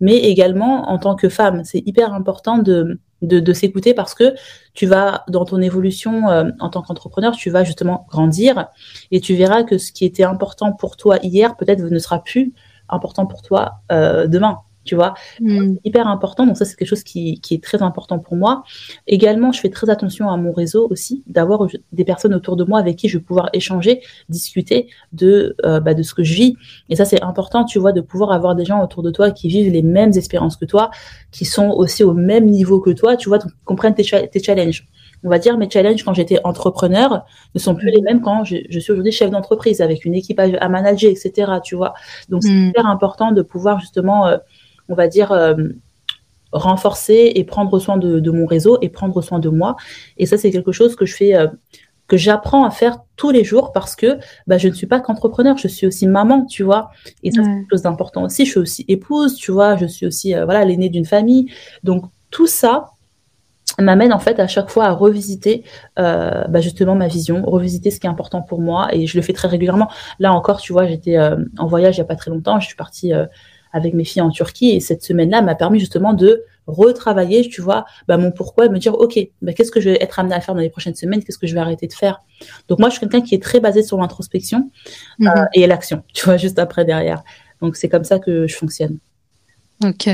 [0.01, 4.35] Mais également, en tant que femme, c'est hyper important de, de, s'écouter parce que
[4.75, 8.67] tu vas, dans ton évolution euh, en tant qu'entrepreneur, tu vas justement grandir
[9.11, 12.53] et tu verras que ce qui était important pour toi hier, peut-être ne sera plus
[12.89, 15.15] important pour toi euh, demain tu vois.
[15.41, 15.75] Hmm.
[15.75, 18.65] C'est hyper important, donc ça c'est quelque chose qui, qui, est très important pour moi.
[19.07, 22.79] Également, je fais très attention à mon réseau aussi, d'avoir des personnes autour de moi
[22.79, 26.57] avec qui je vais pouvoir échanger, discuter de, euh, bah, de ce que je vis.
[26.89, 29.49] Et ça c'est important, tu vois, de pouvoir avoir des gens autour de toi qui
[29.49, 30.91] vivent les mêmes expériences que toi,
[31.33, 34.87] qui sont aussi au même niveau que toi, tu vois, donc comprennent tes, tes challenges
[35.25, 38.57] on va dire, mes challenges quand j'étais entrepreneur ne sont plus les mêmes quand je,
[38.69, 41.53] je suis aujourd'hui chef d'entreprise avec une équipe à, manager, etc.
[41.65, 41.95] Tu vois.
[42.29, 42.89] Donc, c'est hyper hmm.
[42.89, 44.37] important de pouvoir justement euh,
[44.89, 45.55] on va dire, euh,
[46.53, 49.77] renforcer et prendre soin de, mon réseau et prendre soin de moi.
[50.17, 51.49] Et ça, c'est quelque chose que je fais, euh,
[52.09, 55.59] que j'apprends à faire tous les jours parce que bah, je ne suis pas qu'entrepreneur,
[55.59, 56.91] je suis aussi maman, tu vois.
[57.23, 58.47] Et ça, c'est quelque chose d'important aussi.
[58.47, 59.77] Je suis aussi épouse, tu vois.
[59.77, 61.51] Je suis aussi, euh, voilà, l'aînée d'une famille.
[61.83, 62.91] Donc, tout ça,
[63.79, 65.65] m'amène en fait à chaque fois à revisiter
[65.97, 69.35] bah, justement ma vision, revisiter ce qui est important pour moi et je le fais
[69.35, 69.91] très régulièrement.
[70.19, 72.77] Là encore, tu vois, j'étais en voyage il y a pas très longtemps, je suis
[72.77, 73.13] partie
[73.73, 74.71] avec mes filles en Turquie.
[74.71, 78.79] Et cette semaine-là m'a permis justement de retravailler, tu vois, bah, mon pourquoi et me
[78.79, 81.23] dire, OK, bah, qu'est-ce que je vais être amenée à faire dans les prochaines semaines?
[81.23, 82.23] Qu'est-ce que je vais arrêter de faire?
[82.69, 84.71] Donc, moi, je suis quelqu'un qui est très basé sur l'introspection
[85.19, 85.29] mhm.
[85.29, 87.23] euh, et l'action, tu vois, juste après derrière.
[87.63, 88.99] Donc, c'est comme ça que je fonctionne.
[89.85, 90.09] Ok,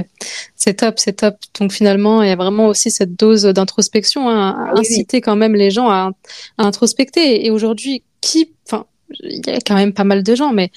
[0.57, 1.37] c'est top, c'est top.
[1.61, 5.37] Donc finalement, il y a vraiment aussi cette dose d'introspection, hein, à ah inciter quand
[5.37, 6.11] même les gens à,
[6.59, 7.47] à introspecter.
[7.47, 8.87] Et aujourd'hui, qui, enfin,
[9.21, 10.73] il y a quand même pas mal de gens, mais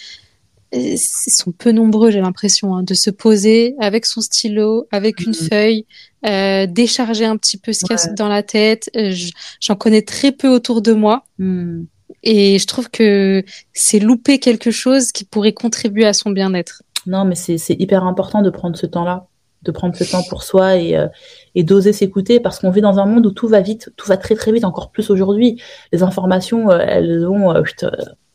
[0.75, 5.31] ils sont peu nombreux, j'ai l'impression, hein, de se poser avec son stylo, avec une
[5.31, 5.49] mm.
[5.49, 5.85] feuille,
[6.25, 8.89] euh, décharger un petit peu ce qu'il y a dans la tête.
[8.95, 9.13] Euh,
[9.59, 11.25] j'en connais très peu autour de moi.
[11.39, 11.83] Mm.
[12.23, 16.83] Et je trouve que c'est louper quelque chose qui pourrait contribuer à son bien-être.
[17.05, 19.27] Non, mais c'est hyper important de prendre ce temps-là,
[19.61, 21.07] de prendre ce temps pour soi et, euh,
[21.53, 24.17] et d'oser s'écouter parce qu'on vit dans un monde où tout va vite, tout va
[24.17, 25.61] très très vite, encore plus aujourd'hui.
[25.91, 27.53] Les informations, elles vont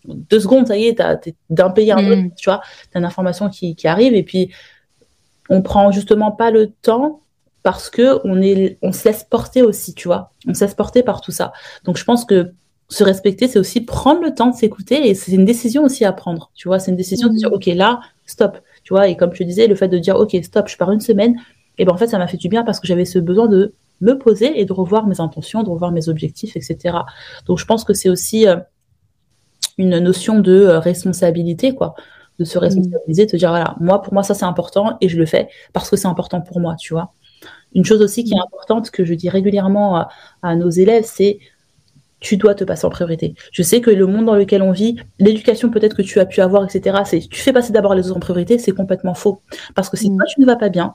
[0.05, 2.35] deux secondes, ça y est, t'es d'un pays à un autre, mm.
[2.37, 2.61] tu vois,
[2.91, 4.51] t'as une information qui, qui, arrive et puis
[5.49, 7.21] on prend justement pas le temps
[7.63, 11.03] parce que on est, on se laisse porter aussi, tu vois, on se laisse porter
[11.03, 11.53] par tout ça.
[11.85, 12.53] Donc je pense que
[12.89, 16.13] se respecter, c'est aussi prendre le temps de s'écouter et c'est une décision aussi à
[16.13, 17.55] prendre, tu vois, c'est une décision de dire, mm.
[17.55, 20.69] ok, là, stop, tu vois, et comme tu disais, le fait de dire, ok, stop,
[20.69, 21.37] je pars une semaine,
[21.79, 23.73] et ben en fait, ça m'a fait du bien parce que j'avais ce besoin de
[24.01, 26.99] me poser et de revoir mes intentions, de revoir mes objectifs, etc.
[27.47, 28.57] Donc je pense que c'est aussi euh,
[29.81, 31.95] une notion de euh, responsabilité, quoi.
[32.39, 35.19] De se responsabiliser, de te dire, voilà, moi, pour moi, ça, c'est important et je
[35.19, 37.13] le fais parce que c'est important pour moi, tu vois.
[37.75, 40.07] Une chose aussi qui est importante, que je dis régulièrement
[40.43, 41.39] à, nos élèves, c'est
[42.19, 43.35] tu dois te passer en priorité.
[43.53, 46.41] Je sais que le monde dans lequel on vit, l'éducation peut-être que tu as pu
[46.41, 49.43] avoir, etc., c'est tu fais passer d'abord les autres en priorité, c'est complètement faux.
[49.75, 50.17] Parce que si mm.
[50.17, 50.95] toi, tu ne vas pas bien,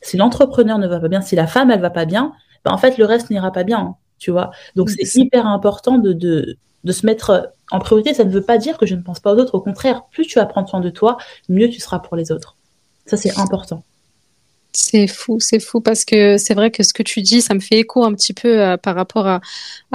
[0.00, 2.32] si l'entrepreneur ne va pas bien, si la femme, elle va pas bien,
[2.64, 4.50] ben, en fait, le reste n'ira pas bien, tu vois.
[4.76, 8.58] Donc, c'est hyper important de, de, de se mettre en priorité, ça ne veut pas
[8.58, 9.54] dire que je ne pense pas aux autres.
[9.54, 11.16] Au contraire, plus tu vas prendre soin de toi,
[11.48, 12.56] mieux tu seras pour les autres.
[13.06, 13.82] Ça, c'est important.
[14.72, 17.60] C'est fou, c'est fou parce que c'est vrai que ce que tu dis, ça me
[17.60, 19.40] fait écho un petit peu euh, par rapport à,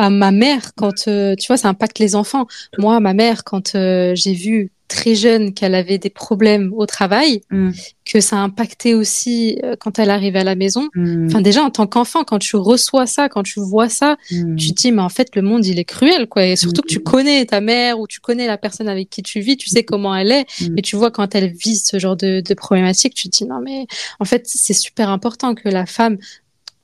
[0.10, 2.46] ma mère quand euh, tu vois, ça impacte les enfants.
[2.78, 7.42] Moi, ma mère, quand euh, j'ai vu très jeune qu'elle avait des problèmes au travail,
[7.50, 7.72] mm.
[8.06, 10.90] que ça a impacté aussi euh, quand elle arrivait à la maison.
[10.94, 11.28] Mm.
[11.28, 14.56] Enfin, déjà, en tant qu'enfant, quand tu reçois ça, quand tu vois ça, mm.
[14.56, 16.46] tu te dis, mais en fait, le monde, il est cruel, quoi.
[16.46, 19.40] Et surtout que tu connais ta mère ou tu connais la personne avec qui tu
[19.40, 20.46] vis, tu sais comment elle est.
[20.78, 23.62] Et tu vois, quand elle vit ce genre de, de problématique, tu te dis, non,
[23.62, 23.88] mais
[24.20, 26.18] en fait, c'est super important que la femme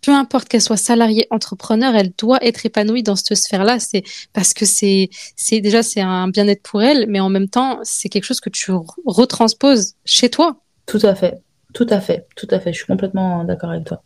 [0.01, 3.79] peu importe qu'elle soit salariée, entrepreneur, elle doit être épanouie dans cette sphère-là.
[3.79, 7.79] C'est parce que c'est, c'est déjà c'est un bien-être pour elle, mais en même temps
[7.83, 8.71] c'est quelque chose que tu
[9.05, 10.57] retransposes chez toi.
[10.85, 11.41] Tout à fait,
[11.73, 12.73] tout à fait, tout à fait.
[12.73, 14.03] Je suis complètement d'accord avec toi.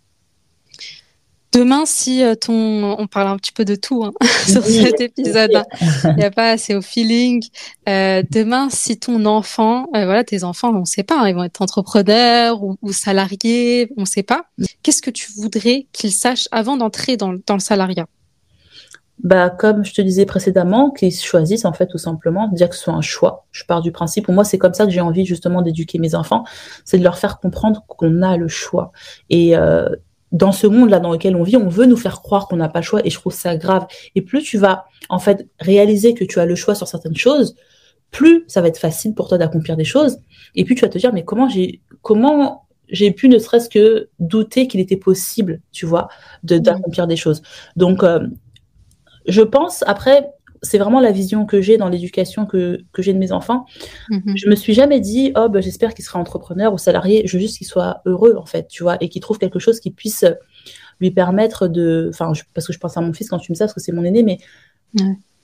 [1.56, 4.12] Demain, si euh, ton, on parle un petit peu de tout hein,
[4.46, 5.63] sur cet épisode, hein.
[6.04, 7.41] il n'y a pas, c'est au feeling.
[7.88, 11.36] Euh, demain, si ton enfant, euh, voilà, tes enfants, on ne sait pas, hein, ils
[11.36, 14.48] vont être entrepreneurs ou, salariés, on ne sait pas.
[14.84, 18.06] Qu'est-ce que tu voudrais qu'ils sachent avant d'entrer dans, dans le salariat?
[19.24, 22.82] Bah, comme je te disais précédemment, qu'ils choisissent en fait tout simplement, dire que ce
[22.82, 23.46] soit un choix.
[23.52, 26.15] Je pars du principe, pour moi c'est comme ça que j'ai envie justement d'éduquer mes
[26.15, 26.44] enfants,
[26.84, 28.91] c'est de leur faire comprendre qu'on a le choix.
[29.30, 29.56] Et
[30.36, 32.80] dans ce monde-là dans lequel on vit, on veut nous faire croire qu'on n'a pas
[32.80, 33.88] le choix et je trouve ça grave.
[34.15, 37.56] Et plus tu vas en fait réaliser que tu as le choix sur certaines choses,
[38.12, 40.17] plus ça va être facile pour toi d'accomplir des choses.
[40.54, 44.10] Et puis tu vas te dire mais comment j'ai comment j'ai pu ne serait-ce que
[44.19, 46.10] douter qu'il était possible, tu vois,
[46.43, 47.41] de d'accomplir des choses.
[47.78, 48.28] Donc euh,
[49.28, 50.28] je pense après
[50.65, 53.65] c'est vraiment la vision que j'ai dans l'éducation que, que j'ai de mes enfants.
[54.10, 54.34] Mm-hmm.
[54.36, 57.23] Je me suis jamais dit, oh, bah, j'espère qu'il sera entrepreneur ou salarié.
[57.25, 59.80] Je veux juste qu'il soit heureux, en fait, tu vois, et qu'il trouve quelque chose
[59.80, 60.25] qui puisse
[60.99, 62.10] lui permettre de.
[62.10, 63.82] Enfin, parce que je pense à mon fils quand tu me dis ça, parce que
[63.82, 64.38] c'est mon aîné, mais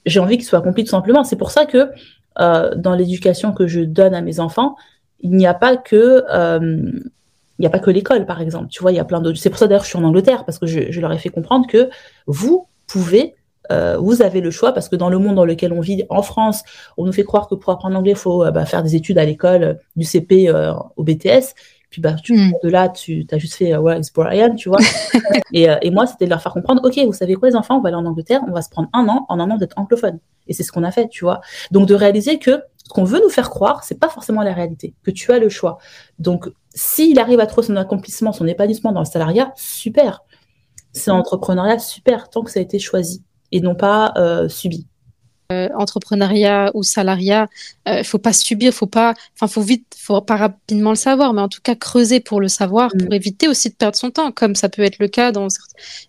[0.06, 1.24] j'ai envie qu'il soit accompli tout simplement.
[1.24, 1.92] C'est pour ça que
[2.40, 4.76] euh, dans l'éducation que je donne à mes enfants,
[5.20, 6.24] il n'y a pas que.
[6.32, 6.92] Euh,
[7.60, 8.70] il n'y a pas que l'école, par exemple.
[8.70, 9.38] Tu vois, il y a plein d'autres.
[9.38, 11.20] C'est pour ça d'ailleurs que je suis en Angleterre, parce que je, je leur ai
[11.20, 11.92] fait comprendre que
[12.26, 13.36] vous pouvez
[13.72, 16.22] euh, vous avez le choix parce que dans le monde dans lequel on vit, en
[16.22, 16.64] France,
[16.98, 19.18] on nous fait croire que pour apprendre l'anglais, il faut euh, bah, faire des études
[19.18, 20.52] à l'école, euh, du CP
[20.96, 21.54] au BTS.
[21.90, 22.54] Puis bah, tu, mm.
[22.64, 24.80] de là, tu as juste fait ouais, it's Brian, tu vois.
[25.54, 27.82] et, et, moi, c'était de leur faire comprendre, ok, vous savez quoi, les enfants, on
[27.82, 30.20] va aller en Angleterre, on va se prendre un an, en un an d'être anglophone.
[30.48, 31.42] Et c'est ce qu'on a fait, tu vois.
[31.72, 34.94] Donc de réaliser que ce qu'on veut nous faire croire, c'est pas forcément la réalité,
[35.04, 35.78] que tu as le choix.
[36.18, 40.24] Donc s'il arrive à trouver son accomplissement, son épanouissement dans le salariat, super.
[40.94, 44.88] C'est l'entrepreneuriat, super, tant que ça a été choisi et non pas euh, subi.
[45.52, 47.50] Euh, entrepreneuriat ou salariat,
[47.86, 51.34] il euh, faut pas subir, faut pas, enfin faut vite, faut pas rapidement le savoir,
[51.34, 53.14] mais en tout cas creuser pour le savoir, pour mm.
[53.14, 55.50] éviter aussi de perdre son temps, comme ça peut être le cas dans,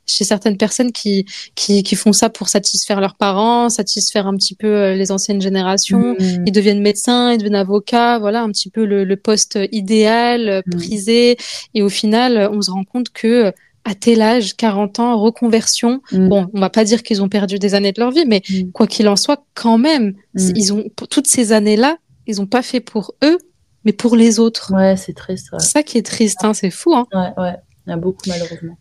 [0.07, 1.26] chez certaines personnes qui,
[1.57, 5.40] qui, qui font ça pour satisfaire leurs parents, satisfaire un petit peu euh, les anciennes
[5.40, 6.14] générations.
[6.20, 6.44] Mm.
[6.46, 10.70] Ils deviennent médecins, ils deviennent avocats, voilà un petit peu le, le poste idéal, mm.
[10.70, 11.37] prisé,
[11.74, 13.52] et au final on se rend compte que
[13.85, 16.01] à tel âge, 40 ans, reconversion.
[16.12, 16.29] Mm.
[16.29, 18.71] Bon, on va pas dire qu'ils ont perdu des années de leur vie, mais mm.
[18.73, 20.53] quoi qu'il en soit, quand même, mm.
[20.57, 23.38] ils ont toutes ces années-là, ils ont pas fait pour eux,
[23.85, 24.73] mais pour les autres.
[24.75, 25.49] Ouais, c'est triste.
[25.59, 26.95] Ça qui est triste, hein, c'est fou.
[26.95, 27.07] Hein.
[27.12, 28.77] Ouais, ouais, il y a beaucoup malheureusement.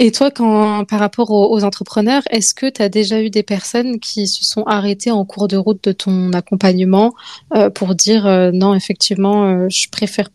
[0.00, 3.98] Et toi, quand, par rapport aux, entrepreneurs, est-ce que tu as déjà eu des personnes
[3.98, 7.14] qui se sont arrêtées en cours de route de ton accompagnement
[7.56, 10.28] euh, pour dire euh, non, effectivement, euh, je préfère,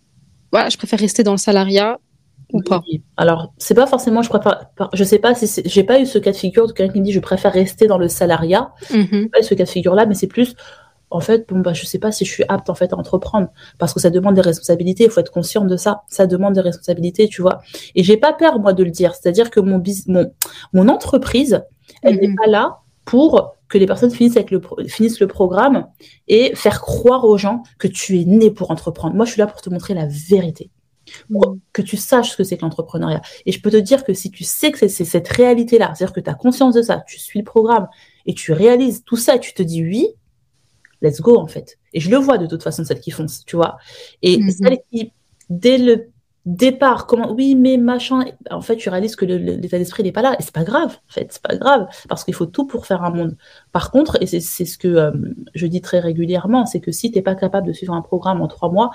[0.52, 1.98] voilà, je préfère rester dans le salariat
[2.54, 2.82] ou pas?
[3.18, 6.32] Alors, c'est pas forcément, je préfère, je sais pas si j'ai pas eu ce cas
[6.32, 8.72] de figure de quelqu'un qui me dit je préfère rester dans le salariat.
[8.92, 10.56] Mm pas eu ce cas de figure-là, mais c'est plus,
[11.14, 13.50] en fait, bon, bah, je sais pas si je suis apte, en fait, à entreprendre.
[13.78, 15.04] Parce que ça demande des responsabilités.
[15.06, 16.02] Il faut être conscient de ça.
[16.10, 17.62] Ça demande des responsabilités, tu vois.
[17.94, 19.14] Et j'ai pas peur, moi, de le dire.
[19.14, 20.32] C'est-à-dire que mon, mon,
[20.74, 21.64] mon entreprise,
[22.02, 22.36] elle n'est mhm.
[22.36, 25.88] pas là pour que les personnes finissent, avec le, finissent le programme
[26.28, 29.16] et faire croire aux gens que tu es né pour entreprendre.
[29.16, 30.72] Moi, je suis là pour te montrer la vérité
[31.72, 33.22] que tu saches ce que c'est que l'entrepreneuriat.
[33.46, 36.20] Et je peux te dire que si tu sais que c'est cette réalité-là, c'est-à-dire que
[36.20, 37.88] tu as conscience de ça, tu suis le programme
[38.26, 40.08] et tu réalises tout ça, tu te dis oui,
[41.02, 41.78] let's go en fait.
[41.94, 43.78] Et je le vois de toute façon, celles qui font, tu vois.
[44.22, 44.52] Et mm-hmm.
[44.52, 45.12] celles qui,
[45.50, 46.10] dès le
[46.46, 50.36] départ, comment, oui, mais machin, en fait, tu réalises que l'état d'esprit n'est pas là.
[50.40, 53.04] Et c'est pas grave, en fait, c'est pas grave, parce qu'il faut tout pour faire
[53.04, 53.38] un monde.
[53.72, 55.12] Par contre, et c'est ce que euh,
[55.56, 58.42] je dis très régulièrement, c'est que si tu n'es pas capable de suivre un programme
[58.42, 58.92] en trois mois,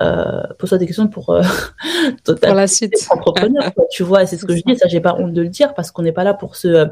[0.00, 1.42] euh, pose-toi des questions pour, euh,
[2.24, 2.94] pour la suite.
[3.10, 5.74] Entrepreneur, tu vois, c'est ce que je dis, ça j'ai pas honte de le dire
[5.74, 6.88] parce qu'on n'est pas là pour se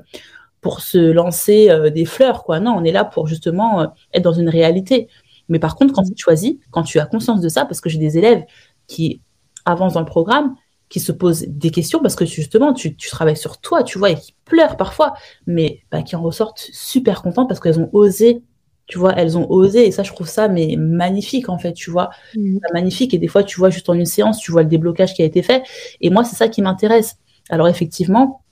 [0.60, 2.60] pour se lancer euh, des fleurs, quoi.
[2.60, 5.08] Non, on est là pour justement euh, être dans une réalité.
[5.48, 6.14] Mais par contre, quand mm.
[6.14, 8.44] tu choisis, quand tu as conscience de ça, parce que j'ai des élèves
[8.86, 9.22] qui
[9.64, 10.54] avancent dans le programme,
[10.88, 14.10] qui se posent des questions parce que justement, tu, tu travailles sur toi, tu vois,
[14.10, 15.14] et qui pleurent parfois,
[15.46, 18.42] mais bah, qui en ressortent super contents parce qu'elles ont osé
[18.90, 21.90] tu vois, elles ont osé et ça, je trouve ça mais magnifique en fait, tu
[21.90, 22.58] vois, mm.
[22.74, 25.22] magnifique et des fois, tu vois juste en une séance, tu vois le déblocage qui
[25.22, 25.62] a été fait
[26.00, 27.16] et moi, c'est ça qui m'intéresse.
[27.50, 28.42] Alors effectivement,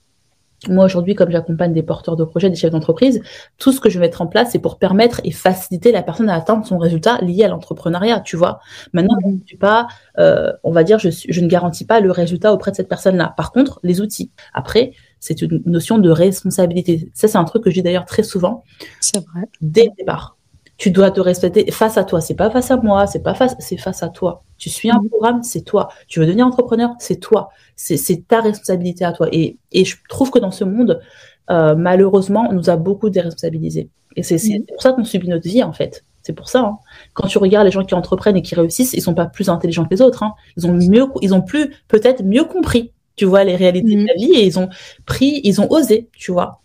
[0.69, 3.21] moi aujourd'hui, comme j'accompagne des porteurs de projets, des chefs d'entreprise,
[3.57, 6.29] tout ce que je vais mettre en place, c'est pour permettre et faciliter la personne
[6.29, 8.61] à atteindre son résultat lié à l'entrepreneuriat, tu vois.
[8.93, 9.21] Maintenant, mm.
[9.25, 9.87] je ne suis pas,
[10.19, 13.33] euh, on va dire, je, je ne garantis pas le résultat auprès de cette personne-là.
[13.35, 14.31] Par contre, les outils.
[14.53, 17.09] Après, c'est une notion de responsabilité.
[17.13, 18.63] Ça, c'est un truc que je dis d'ailleurs très souvent.
[18.99, 19.41] C'est vrai.
[19.61, 20.37] Dès le départ.
[20.77, 22.21] Tu dois te respecter face à toi.
[22.21, 24.43] C'est pas face à moi, c'est pas face, c'est face à toi.
[24.57, 25.09] Tu suis un mm.
[25.09, 25.89] programme, c'est toi.
[26.07, 27.49] Tu veux devenir entrepreneur, c'est toi.
[27.75, 29.27] C'est ta responsabilité à toi.
[29.33, 31.01] Et, et je trouve que dans ce monde,
[31.49, 33.89] euh, malheureusement, on nous a beaucoup déresponsabilisés.
[34.15, 34.67] Et c'est mm.
[34.67, 36.05] pour ça qu'on subit notre vie, en fait.
[36.21, 36.61] C'est pour ça.
[36.61, 36.77] Hein.
[37.13, 39.83] Quand tu regardes les gens qui entreprennent et qui réussissent, ils sont pas plus intelligents
[39.83, 40.23] que les autres.
[40.23, 40.33] Hein.
[40.55, 44.05] Ils ont mieux, ils ont plus, peut-être mieux compris tu vois, les réalités de mm.
[44.05, 44.69] la vie et ils ont
[45.05, 46.61] pris, ils ont osé, tu vois.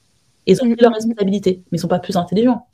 [0.47, 0.95] Ils ont pris leur mm.
[0.95, 2.69] responsabilité, mais ils sont pas plus intelligents.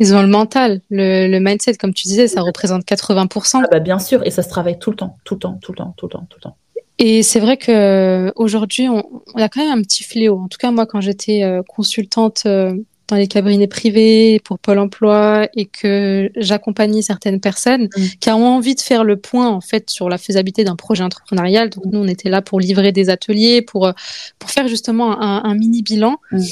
[0.00, 3.60] Ils ont le mental, le, mindset, comme tu disais, ça représente 80%.
[3.62, 5.70] Ah bah bien sûr, et ça se travaille tout le temps, tout le temps, tout
[5.70, 6.56] le temps, tout le temps, tout le temps.
[6.98, 9.04] Et c'est vrai que aujourd'hui, on,
[9.36, 10.40] a quand même un petit fléau.
[10.40, 12.74] En tout cas, moi, quand j'étais euh, consultante euh,
[13.08, 18.02] dans les cabinets privés pour Pôle Emploi et que j'accompagnais certaines personnes mm.
[18.20, 21.70] qui ont envie de faire le point en fait sur la faisabilité d'un projet entrepreneurial.
[21.70, 23.92] Donc nous, on était là pour livrer des ateliers, pour
[24.38, 26.16] pour faire justement un, un mini bilan.
[26.32, 26.42] Mm.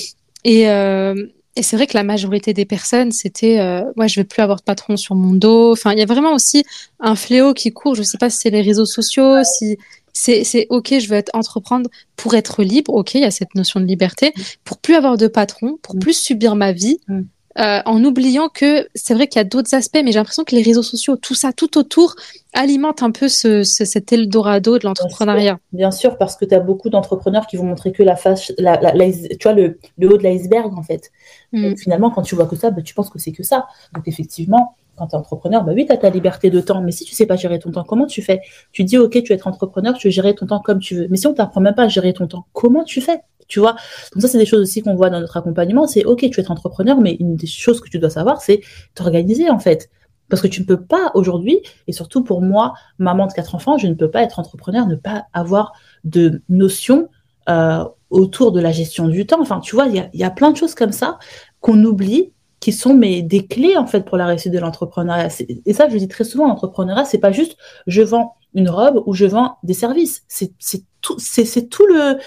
[0.44, 1.14] Et euh,
[1.54, 4.58] et c'est vrai que la majorité des personnes, c'était euh, ouais, je veux plus avoir
[4.58, 5.72] de patron sur mon dos.
[5.72, 6.64] Enfin, il y a vraiment aussi
[6.98, 7.94] un fléau qui court.
[7.94, 9.76] Je sais pas si c'est les réseaux sociaux, si
[10.12, 12.92] c'est ok, je veux être entreprendre pour être libre.
[12.94, 14.32] Ok, il y a cette notion de liberté,
[14.64, 15.98] pour plus avoir de patron, pour mm.
[15.98, 16.98] plus subir ma vie.
[17.08, 17.22] Mm.
[17.58, 20.54] Euh, en oubliant que c'est vrai qu'il y a d'autres aspects, mais j'ai l'impression que
[20.56, 22.16] les réseaux sociaux, tout ça, tout autour,
[22.54, 25.58] alimente un peu ce, ce, cet Eldorado de l'entrepreneuriat.
[25.70, 28.80] Bien, sûr, parce que tu as beaucoup d'entrepreneurs qui vont montrer que la face, la,
[28.80, 31.10] la, tu vois, le, le haut de l'iceberg, en fait.
[31.52, 31.76] Mm.
[31.76, 33.66] finalement, quand tu vois que ça, bah, tu penses que c'est que ça.
[33.94, 36.82] Donc, effectivement, quand tu es entrepreneur, bah oui, tu as ta liberté de temps.
[36.82, 38.40] Mais si tu sais pas gérer ton temps, comment tu fais?
[38.72, 41.08] Tu dis, OK, tu être entrepreneur, tu veux gérer ton temps comme tu veux.
[41.08, 43.20] Mais si on t'apprend même pas à gérer ton temps, comment tu fais?
[43.48, 43.76] Tu vois?
[44.12, 45.86] Donc ça, c'est des choses aussi qu'on voit dans notre accompagnement.
[45.86, 48.60] C'est OK, tu être entrepreneur, mais une des choses que tu dois savoir, c'est
[48.94, 49.90] t'organiser, en fait.
[50.28, 53.76] Parce que tu ne peux pas aujourd'hui, et surtout pour moi, maman de quatre enfants,
[53.76, 55.72] je ne peux pas être entrepreneur, ne pas avoir
[56.04, 57.08] de notion
[57.48, 59.40] euh, autour de la gestion du temps.
[59.40, 61.18] Enfin, tu vois, il y a, plein de choses comme ça
[61.60, 62.32] qu'on oublie,
[62.62, 65.28] qui sont mais, des clés en fait pour la réussite de l'entrepreneuriat.
[65.66, 67.56] Et ça, je dis très souvent, l'entrepreneuriat, c'est pas juste
[67.88, 70.22] je vends une robe ou je vends des services.
[70.28, 70.52] C'est
[71.00, 72.18] tout, c'est tout le,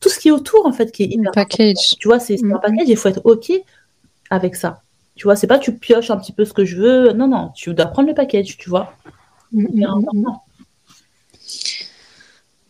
[0.00, 1.96] tout ce qui est autour en fait qui est un package.
[1.98, 2.60] Tu vois, c'est un mm-hmm.
[2.60, 2.88] package.
[2.88, 3.50] Il faut être ok
[4.30, 4.82] avec ça.
[5.16, 7.12] Tu vois, c'est pas tu pioches un petit peu ce que je veux.
[7.12, 8.92] Non, non, tu dois prendre le package, tu vois.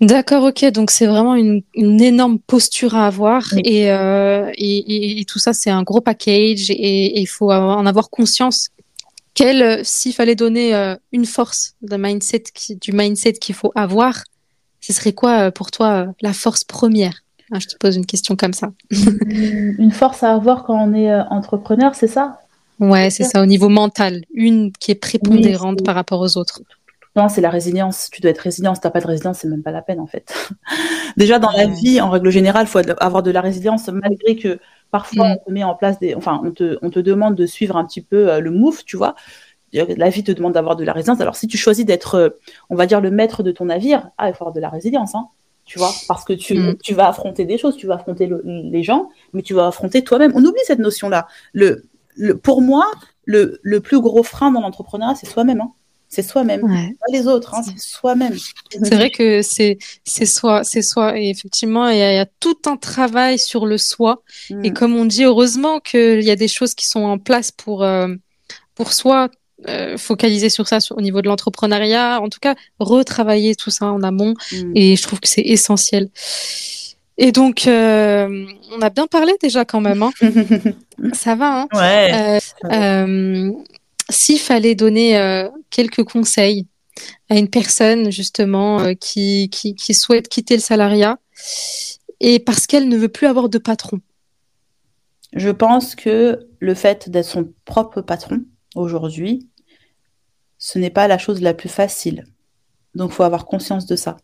[0.03, 0.65] D'accord, ok.
[0.73, 5.83] Donc c'est vraiment une, énorme posture à avoir euh, et, et, tout ça c'est un
[5.83, 8.69] gros package et il faut en avoir conscience.
[9.35, 12.45] Quelle, s'il fallait donner euh, une force mindset
[12.81, 14.25] du mindset qu'il faut avoir,
[14.81, 17.23] ce serait quoi euh, pour toi la force première?
[17.51, 18.73] Ah, je te pose une question comme ça.
[18.91, 22.41] une force à avoir quand on est euh, entrepreneur, c'est ça?
[22.81, 24.23] Ouais, c'est ça, au niveau mental.
[24.35, 26.63] Une qui est prépondérante par rapport aux autres.
[27.15, 28.09] Non, c'est la résilience.
[28.11, 28.75] Tu dois être résilient.
[28.75, 30.35] Si tu n'as pas de résilience, c'est même pas la peine, en fait.
[31.17, 34.59] Déjà, dans la vie, en règle générale, il faut avoir de la résilience, malgré que
[34.91, 35.33] parfois, mm.
[35.33, 36.15] on te met en place des.
[36.15, 38.97] Enfin, on te, on te demande de suivre un petit peu euh, le move, tu
[38.97, 39.15] vois.
[39.73, 41.21] La vie te demande d'avoir de la résilience.
[41.21, 42.29] Alors, si tu choisis d'être, euh,
[42.69, 45.15] on va dire, le maître de ton navire, ah, il faut avoir de la résilience.
[45.15, 45.29] Hein
[45.65, 46.77] tu vois, parce que tu, mm.
[46.83, 50.33] tu vas affronter des choses, tu vas affronter les gens, mais tu vas affronter toi-même.
[50.35, 51.27] On oublie cette notion-là.
[51.53, 51.85] Le,
[52.17, 52.91] le, pour moi,
[53.25, 55.61] le, le plus gros frein dans l'entrepreneuriat, c'est soi-même.
[55.61, 55.73] Hein.
[56.15, 58.37] C'est soi-même, pas les autres, hein, c'est soi-même.
[58.71, 61.19] C'est vrai que c'est c'est soi, c'est soi.
[61.19, 64.23] Et effectivement, il y, a, tout un travail sur le soi.
[64.63, 64.75] Et mm.
[64.75, 68.15] comme on dit, heureusement qu'il y a des choses qui sont en place pour euh,
[68.75, 69.31] pour soi
[69.69, 74.03] euh, focaliser sur ça au niveau de l'entrepreneuriat, en tout cas retravailler tout ça en
[74.03, 74.35] amont.
[74.53, 74.73] Mm.
[74.75, 76.11] Et je trouve que c'est essentiel.
[77.17, 78.47] Et donc, euh,
[78.77, 80.03] on a bien parlé déjà quand même.
[80.03, 80.13] Hein.
[81.15, 81.63] ça va.
[81.63, 82.41] Hein ouais.
[82.65, 83.51] Euh,
[84.13, 86.67] s'il fallait donner quelques conseils
[87.29, 91.19] à une personne justement qui, qui, qui souhaite quitter le salariat
[92.21, 94.01] et parce qu'elle ne veut plus avoir de patron?
[95.33, 98.45] Je pense que le fait d'être son propre patron
[98.75, 99.49] aujourd'hui,
[100.59, 102.25] ce n'est pas la chose la plus facile.
[102.95, 104.17] Donc, il faut avoir conscience de ça.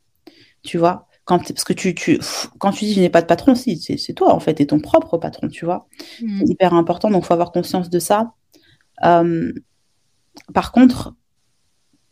[0.62, 1.08] Tu vois?
[1.24, 2.20] Quand, Parce que tu, tu,
[2.58, 4.80] quand tu dis je n'ai pas de patron, si, c'est toi, en fait, tu ton
[4.80, 5.88] propre patron, tu vois?
[6.22, 6.38] Mm.
[6.38, 8.34] C'est hyper important, donc il faut avoir conscience de ça.
[9.04, 9.52] Euh,
[10.52, 11.14] par contre,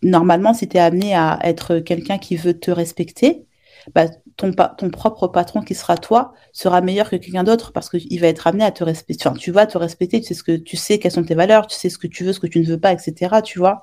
[0.02, 3.46] normalement, si tu es amené à être quelqu'un qui veut te respecter,
[3.94, 4.06] bah,
[4.36, 8.26] ton, ton propre patron qui sera toi sera meilleur que quelqu'un d'autre parce qu'il va
[8.26, 9.28] être amené à te respecter.
[9.28, 11.66] Enfin, tu vas te respecter, tu sais, ce que, tu sais quelles sont tes valeurs,
[11.66, 13.36] tu sais ce que tu veux, ce que tu ne veux pas, etc.
[13.44, 13.82] Tu vois.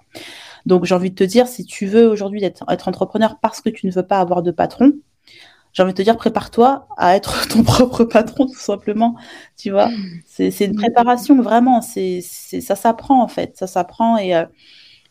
[0.65, 3.69] Donc, j'ai envie de te dire, si tu veux aujourd'hui être, être entrepreneur parce que
[3.69, 4.93] tu ne veux pas avoir de patron,
[5.73, 9.15] j'ai envie de te dire, prépare-toi à être ton propre patron, tout simplement.
[9.57, 9.89] Tu vois,
[10.25, 11.81] c'est une préparation, vraiment.
[11.81, 13.57] C'est ça s'apprend, en fait.
[13.57, 14.35] Ça s'apprend et.
[14.35, 14.45] Euh,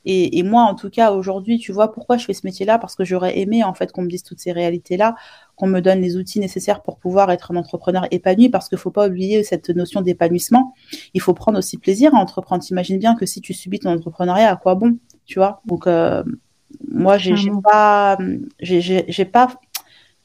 [0.04, 2.78] et, moi, en tout cas, aujourd'hui, tu vois, pourquoi je fais ce métier-là?
[2.78, 5.14] Parce que j'aurais aimé, en fait, qu'on me dise toutes ces réalités-là,
[5.54, 8.80] qu'on me donne les outils nécessaires pour pouvoir être un entrepreneur épanoui, parce qu'il ne
[8.80, 10.74] faut pas oublier cette notion d'épanouissement.
[11.14, 12.64] Il faut prendre aussi plaisir à entreprendre.
[12.64, 14.98] T'imagines bien que si tu subis ton entrepreneuriat, à quoi bon?
[15.24, 15.62] Tu vois?
[15.66, 16.24] Donc, euh,
[16.88, 18.18] moi, j'ai pas...
[18.58, 19.54] J'ai pas...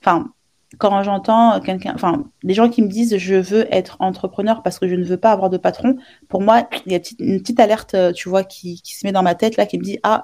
[0.07, 0.31] Enfin,
[0.77, 4.87] quand j'entends quelqu'un, enfin, des gens qui me disent je veux être entrepreneur parce que
[4.87, 5.97] je ne veux pas avoir de patron,
[6.29, 9.11] pour moi, il y a une petite alerte, euh, tu vois, qui, qui, se met
[9.11, 10.23] dans ma tête là, qui me dit ah,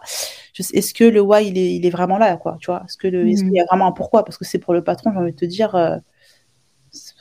[0.57, 3.07] est-ce que le why il est, il est vraiment là, quoi, tu vois, est-ce que
[3.07, 4.23] le, est-ce qu'il y a vraiment un pourquoi?
[4.23, 5.97] Parce que c'est pour le patron, j'ai envie de te dire, euh,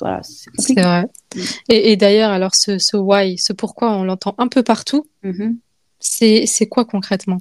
[0.00, 1.04] voilà, c'est vrai.
[1.34, 1.40] Mm.
[1.68, 5.06] Et, et d'ailleurs, alors ce, ce why, ce pourquoi, on l'entend un peu partout.
[5.98, 7.38] C'est, c'est quoi concrètement?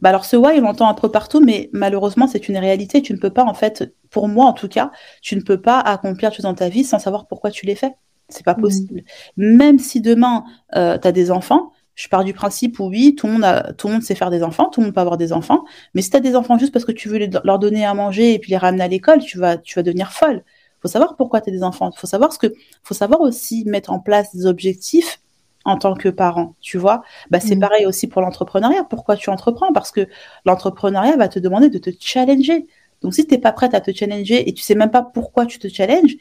[0.00, 3.02] Bah alors ce why, on l'entend un peu partout, mais malheureusement, c'est une réalité.
[3.02, 4.90] Tu ne peux pas, en fait, pour moi en tout cas,
[5.22, 7.94] tu ne peux pas accomplir tout dans ta vie sans savoir pourquoi tu l'es fait.
[8.28, 9.02] C'est pas possible.
[9.36, 10.44] Même si demain,
[10.76, 13.72] euh, tu as des enfants, je pars du principe où oui, tout le, monde a,
[13.72, 15.64] tout le monde sait faire des enfants, tout le monde peut avoir des enfants,
[15.94, 18.34] mais si tu as des enfants juste parce que tu veux leur donner à manger
[18.34, 20.44] et puis les ramener à l'école, tu vas, tu vas devenir folle.
[20.82, 21.90] faut savoir pourquoi tu as des enfants.
[21.96, 22.52] faut savoir ce que,
[22.84, 25.20] faut savoir aussi mettre en place des objectifs
[25.68, 27.02] en tant que parent, tu vois.
[27.30, 27.60] Bah, c'est mmh.
[27.60, 28.84] pareil aussi pour l'entrepreneuriat.
[28.84, 29.72] Pourquoi tu entreprends?
[29.72, 30.08] Parce que
[30.44, 32.66] l'entrepreneuriat va te demander de te challenger.
[33.02, 35.46] Donc, si tu n'es pas prête à te challenger et tu sais même pas pourquoi
[35.46, 36.16] tu te challenges,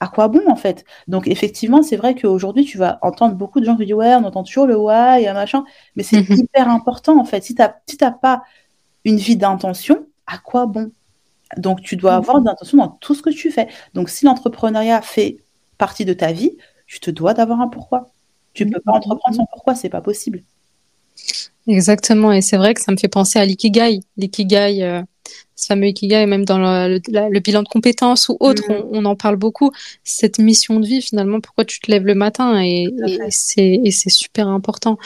[0.00, 0.84] à quoi bon en fait?
[1.08, 4.24] Donc effectivement, c'est vrai qu'aujourd'hui, tu vas entendre beaucoup de gens qui disent ouais, on
[4.24, 5.64] entend toujours le why, un machin,
[5.96, 7.42] mais c'est mmh hyper important en fait.
[7.42, 7.62] Si tu
[8.00, 8.42] n'as pas
[9.04, 10.92] une vie d'intention, à quoi bon?
[11.56, 13.68] Donc tu dois avoir d'intention dans tout ce que tu fais.
[13.94, 15.38] Donc si l'entrepreneuriat fait
[15.78, 18.10] partie de ta vie, tu te dois d'avoir un pourquoi.
[18.58, 20.42] Tu ne peux pas entreprendre sans pourquoi, c'est pas possible.
[21.68, 24.00] Exactement, et c'est vrai que ça me fait penser à l'ikigai.
[24.16, 25.00] L'ikigai, euh,
[25.54, 28.88] ce fameux ikigai, même dans le, bilan de compétences ou autre, mm.
[28.90, 29.70] on, en parle beaucoup.
[30.02, 32.88] Cette mission de vie, finalement, pourquoi tu te lèves le matin et,
[33.30, 34.98] c'est super important.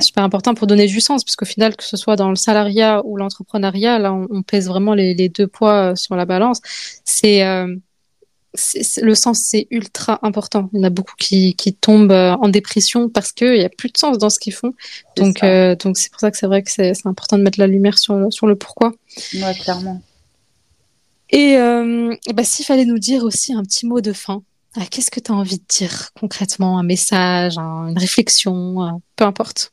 [0.00, 3.00] Super important pour donner du sens, parce qu'au final, que ce soit dans le salariat
[3.06, 6.60] ou l'entrepreneuriat, là, on, pèse vraiment les, deux poids euh, sur la balance.
[7.04, 7.74] C'est euh,
[9.02, 10.70] le sens, c'est ultra important.
[10.72, 13.68] Il y en a beaucoup qui, qui tombent euh, en dépression parce qu'il n'y a
[13.68, 14.74] plus de sens dans ce qu'ils font.
[15.16, 17.66] Donc, euh, donc c'est pour ça que c'est vrai que c'est important de mettre la
[17.66, 18.92] lumière sur, sur le pourquoi.
[19.34, 20.02] Ouais, clairement.
[21.30, 24.42] Et euh, bah, s'il fallait nous dire aussi un petit mot de fin,
[24.90, 26.78] qu'est-ce que tu as envie de dire concrètement?
[26.78, 29.72] Un message, une réflexion, peu importe.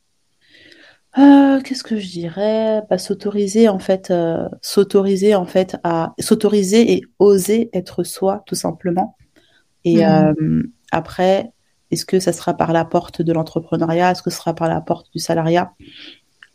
[1.17, 2.81] Euh, qu'est-ce que je dirais?
[2.89, 8.55] Bah, S'autoriser en fait, euh, s'autoriser en fait à s'autoriser et oser être soi tout
[8.55, 9.15] simplement.
[9.85, 10.35] Et mmh.
[10.39, 11.51] euh, après,
[11.91, 14.11] est-ce que ça sera par la porte de l'entrepreneuriat?
[14.11, 15.71] Est-ce que ce sera par la porte du salariat?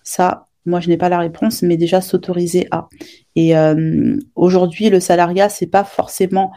[0.02, 2.88] Ça, moi, je n'ai pas la réponse, mais déjà s'autoriser à.
[3.36, 3.54] Et
[4.34, 6.52] aujourd'hui, le salariat, c'est pas forcément.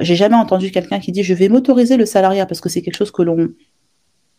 [0.00, 2.96] J'ai jamais entendu quelqu'un qui dit je vais m'autoriser le salariat parce que c'est quelque
[2.96, 3.48] chose que l'on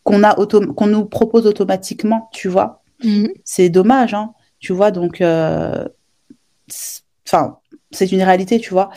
[0.03, 2.78] qu'on a qu'on nous propose automatiquement, tu vois?
[3.03, 3.27] Mm.
[3.43, 4.91] C'est dommage, hein, tu vois.
[4.91, 5.85] Donc, euh,
[7.27, 7.57] enfin,
[7.91, 8.89] c'est une réalité, tu vois.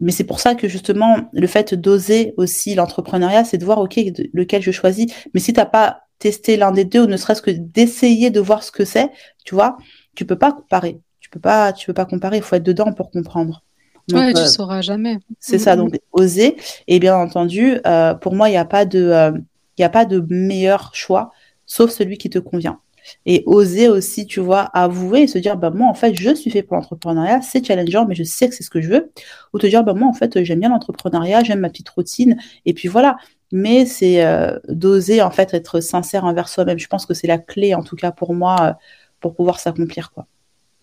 [0.00, 4.00] Mais c'est pour ça que justement, le fait d'oser aussi l'entrepreneuriat, c'est de voir, OK,
[4.32, 5.12] lequel je choisis.
[5.34, 8.40] Mais si tu n'as pas testé l'un des deux, ou ne serait-ce que d'essayer de
[8.40, 9.10] voir ce que c'est,
[9.44, 9.76] tu vois,
[10.14, 11.00] tu peux pas comparer.
[11.20, 12.38] Tu peux pas, tu peux pas comparer.
[12.38, 13.62] Il faut être dedans pour comprendre.
[14.08, 15.18] Donc, ouais, tu euh, sauras jamais.
[15.38, 15.78] C'est ça, mm.
[15.78, 16.56] donc oser.
[16.88, 19.32] Et bien entendu, euh, pour moi, il n'y a pas de
[19.78, 21.30] il n'y a pas de meilleur choix,
[21.66, 22.80] sauf celui qui te convient.
[23.26, 26.50] Et oser aussi, tu vois, avouer et se dire, bah, moi, en fait, je suis
[26.50, 29.12] fait pour l'entrepreneuriat, c'est challengeant, mais je sais que c'est ce que je veux.
[29.52, 32.36] Ou te dire, bah, moi, en fait, j'aime bien l'entrepreneuriat, j'aime ma petite routine,
[32.66, 33.16] et puis voilà.
[33.52, 36.78] Mais c'est euh, d'oser, en fait, être sincère envers soi-même.
[36.78, 38.72] Je pense que c'est la clé, en tout cas, pour moi, euh,
[39.20, 40.26] pour pouvoir s'accomplir, quoi.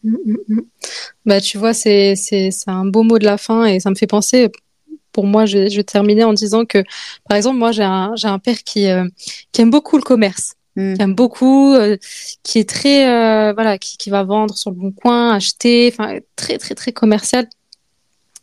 [0.04, 0.62] Mmh, mmh, mmh.
[1.26, 2.16] Bah, tu vois, c'est
[2.68, 4.50] un beau mot de la fin et ça me fait penser,
[5.12, 6.84] pour moi, je, vais terminer en disant que,
[7.28, 9.06] par exemple, moi, j'ai un, un père qui, euh,
[9.52, 10.56] qui aime beaucoup le commerce.
[10.80, 10.94] Mm.
[10.94, 11.98] Qui aime beaucoup, euh,
[12.44, 16.20] qui est très, euh, voilà, qui, qui va vendre sur le bon coin, acheter, enfin,
[16.38, 17.48] très, très, très commercial.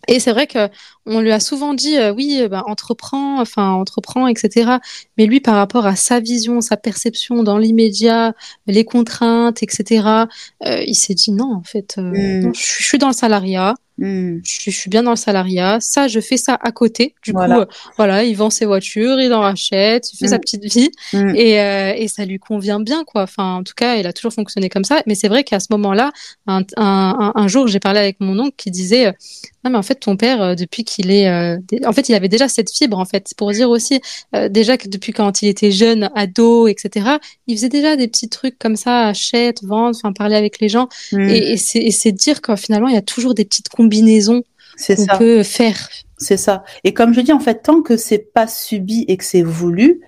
[0.07, 0.68] Et c'est vrai que
[1.07, 4.76] on lui a souvent dit euh, oui, bah, entreprends, enfin entreprends, etc.
[5.16, 8.34] Mais lui, par rapport à sa vision, sa perception dans l'immédiat,
[8.66, 10.26] les contraintes, etc.
[10.64, 12.53] Euh, il s'est dit non, en fait, mm.
[12.55, 13.74] je, suis dans le salariat.
[13.99, 14.41] Hmm.
[14.45, 15.79] Je, suis bien dans le salariat.
[15.81, 17.15] Ça, je fais ça à côté.
[17.23, 17.65] Du coup, euh,
[17.97, 20.41] voilà, il vend ses voitures, il en rachète, il fait sa hmm.
[20.41, 21.35] petite vie hmm.
[21.35, 23.23] et, euh, et, ça lui convient bien, quoi.
[23.23, 25.03] Enfin, en tout cas, il a toujours fonctionné comme ça.
[25.07, 26.13] Mais c'est vrai qu'à ce moment-là,
[26.47, 29.15] un, un, un, jour, j'ai parlé avec mon oncle qui disait,
[29.67, 31.29] non, mais en fait, ton père, depuis qu'il est,
[31.85, 34.01] en fait, il avait déjà cette fibre, en fait, pour dire aussi,
[34.51, 38.59] déjà que depuis quand il était jeune, ado, etc., il faisait déjà des petits trucs
[38.59, 40.89] comme ça, achète, vendre, enfin, parler avec les gens.
[41.12, 44.45] Et, et c'est dire que finalement, il y a toujours des petites combinaison
[44.87, 45.89] qu'on peut faire.
[46.19, 46.64] C'est ça.
[46.85, 50.01] Et comme je dis, en fait, tant que c'est pas subi et que c'est voulu,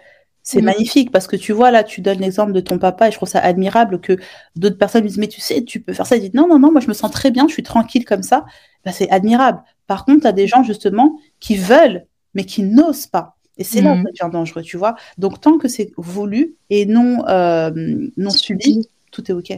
[0.48, 0.64] c'est mm.
[0.64, 3.28] magnifique parce que tu vois, là, tu donnes l'exemple de ton papa et je trouve
[3.28, 4.16] ça admirable que
[4.56, 6.16] d'autres personnes disent, mais tu sais, tu peux faire ça.
[6.16, 8.22] Ils disent, non, non, non, moi, je me sens très bien, je suis tranquille comme
[8.22, 8.46] ça.
[8.82, 9.62] Ben, c'est admirable.
[9.86, 13.36] Par contre, tu as des gens, justement, qui veulent, mais qui n'osent pas.
[13.58, 14.04] Et c'est là où mm.
[14.04, 14.96] ça devient dangereux, tu vois.
[15.18, 17.70] Donc, tant que c'est voulu et non, euh,
[18.16, 19.50] non subi, tout est OK.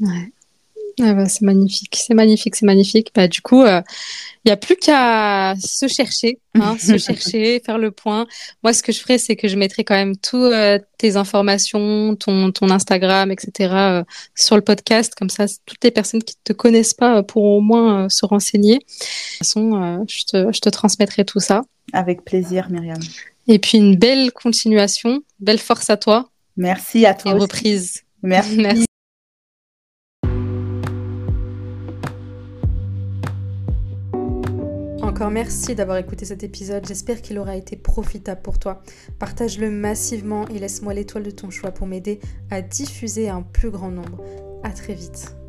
[0.00, 0.32] Ouais.
[1.00, 3.10] Ah bah, c'est magnifique, c'est magnifique, c'est magnifique.
[3.14, 3.80] Bah, du coup, il euh,
[4.44, 8.26] n'y a plus qu'à se chercher, hein, se chercher, faire le point.
[8.62, 12.16] Moi, ce que je ferais, c'est que je mettrais quand même toutes euh, tes informations,
[12.16, 13.74] ton, ton Instagram, etc.
[13.74, 15.14] Euh, sur le podcast.
[15.14, 18.74] Comme ça, toutes les personnes qui ne te connaissent pas pourront au moins se renseigner.
[18.74, 21.62] De toute façon, je te, je te transmettrai tout ça.
[21.92, 23.00] Avec plaisir, Myriam.
[23.48, 26.28] Et puis, une belle continuation, belle force à toi.
[26.56, 27.32] Merci à toi.
[27.32, 28.02] Et reprise.
[28.22, 28.56] Merci.
[28.56, 28.86] Merci.
[35.30, 36.86] Merci d'avoir écouté cet épisode.
[36.86, 38.82] J'espère qu'il aura été profitable pour toi.
[39.18, 42.20] Partage-le massivement et laisse-moi l'étoile de ton choix pour m'aider
[42.50, 44.24] à diffuser un plus grand nombre.
[44.62, 45.41] À très vite.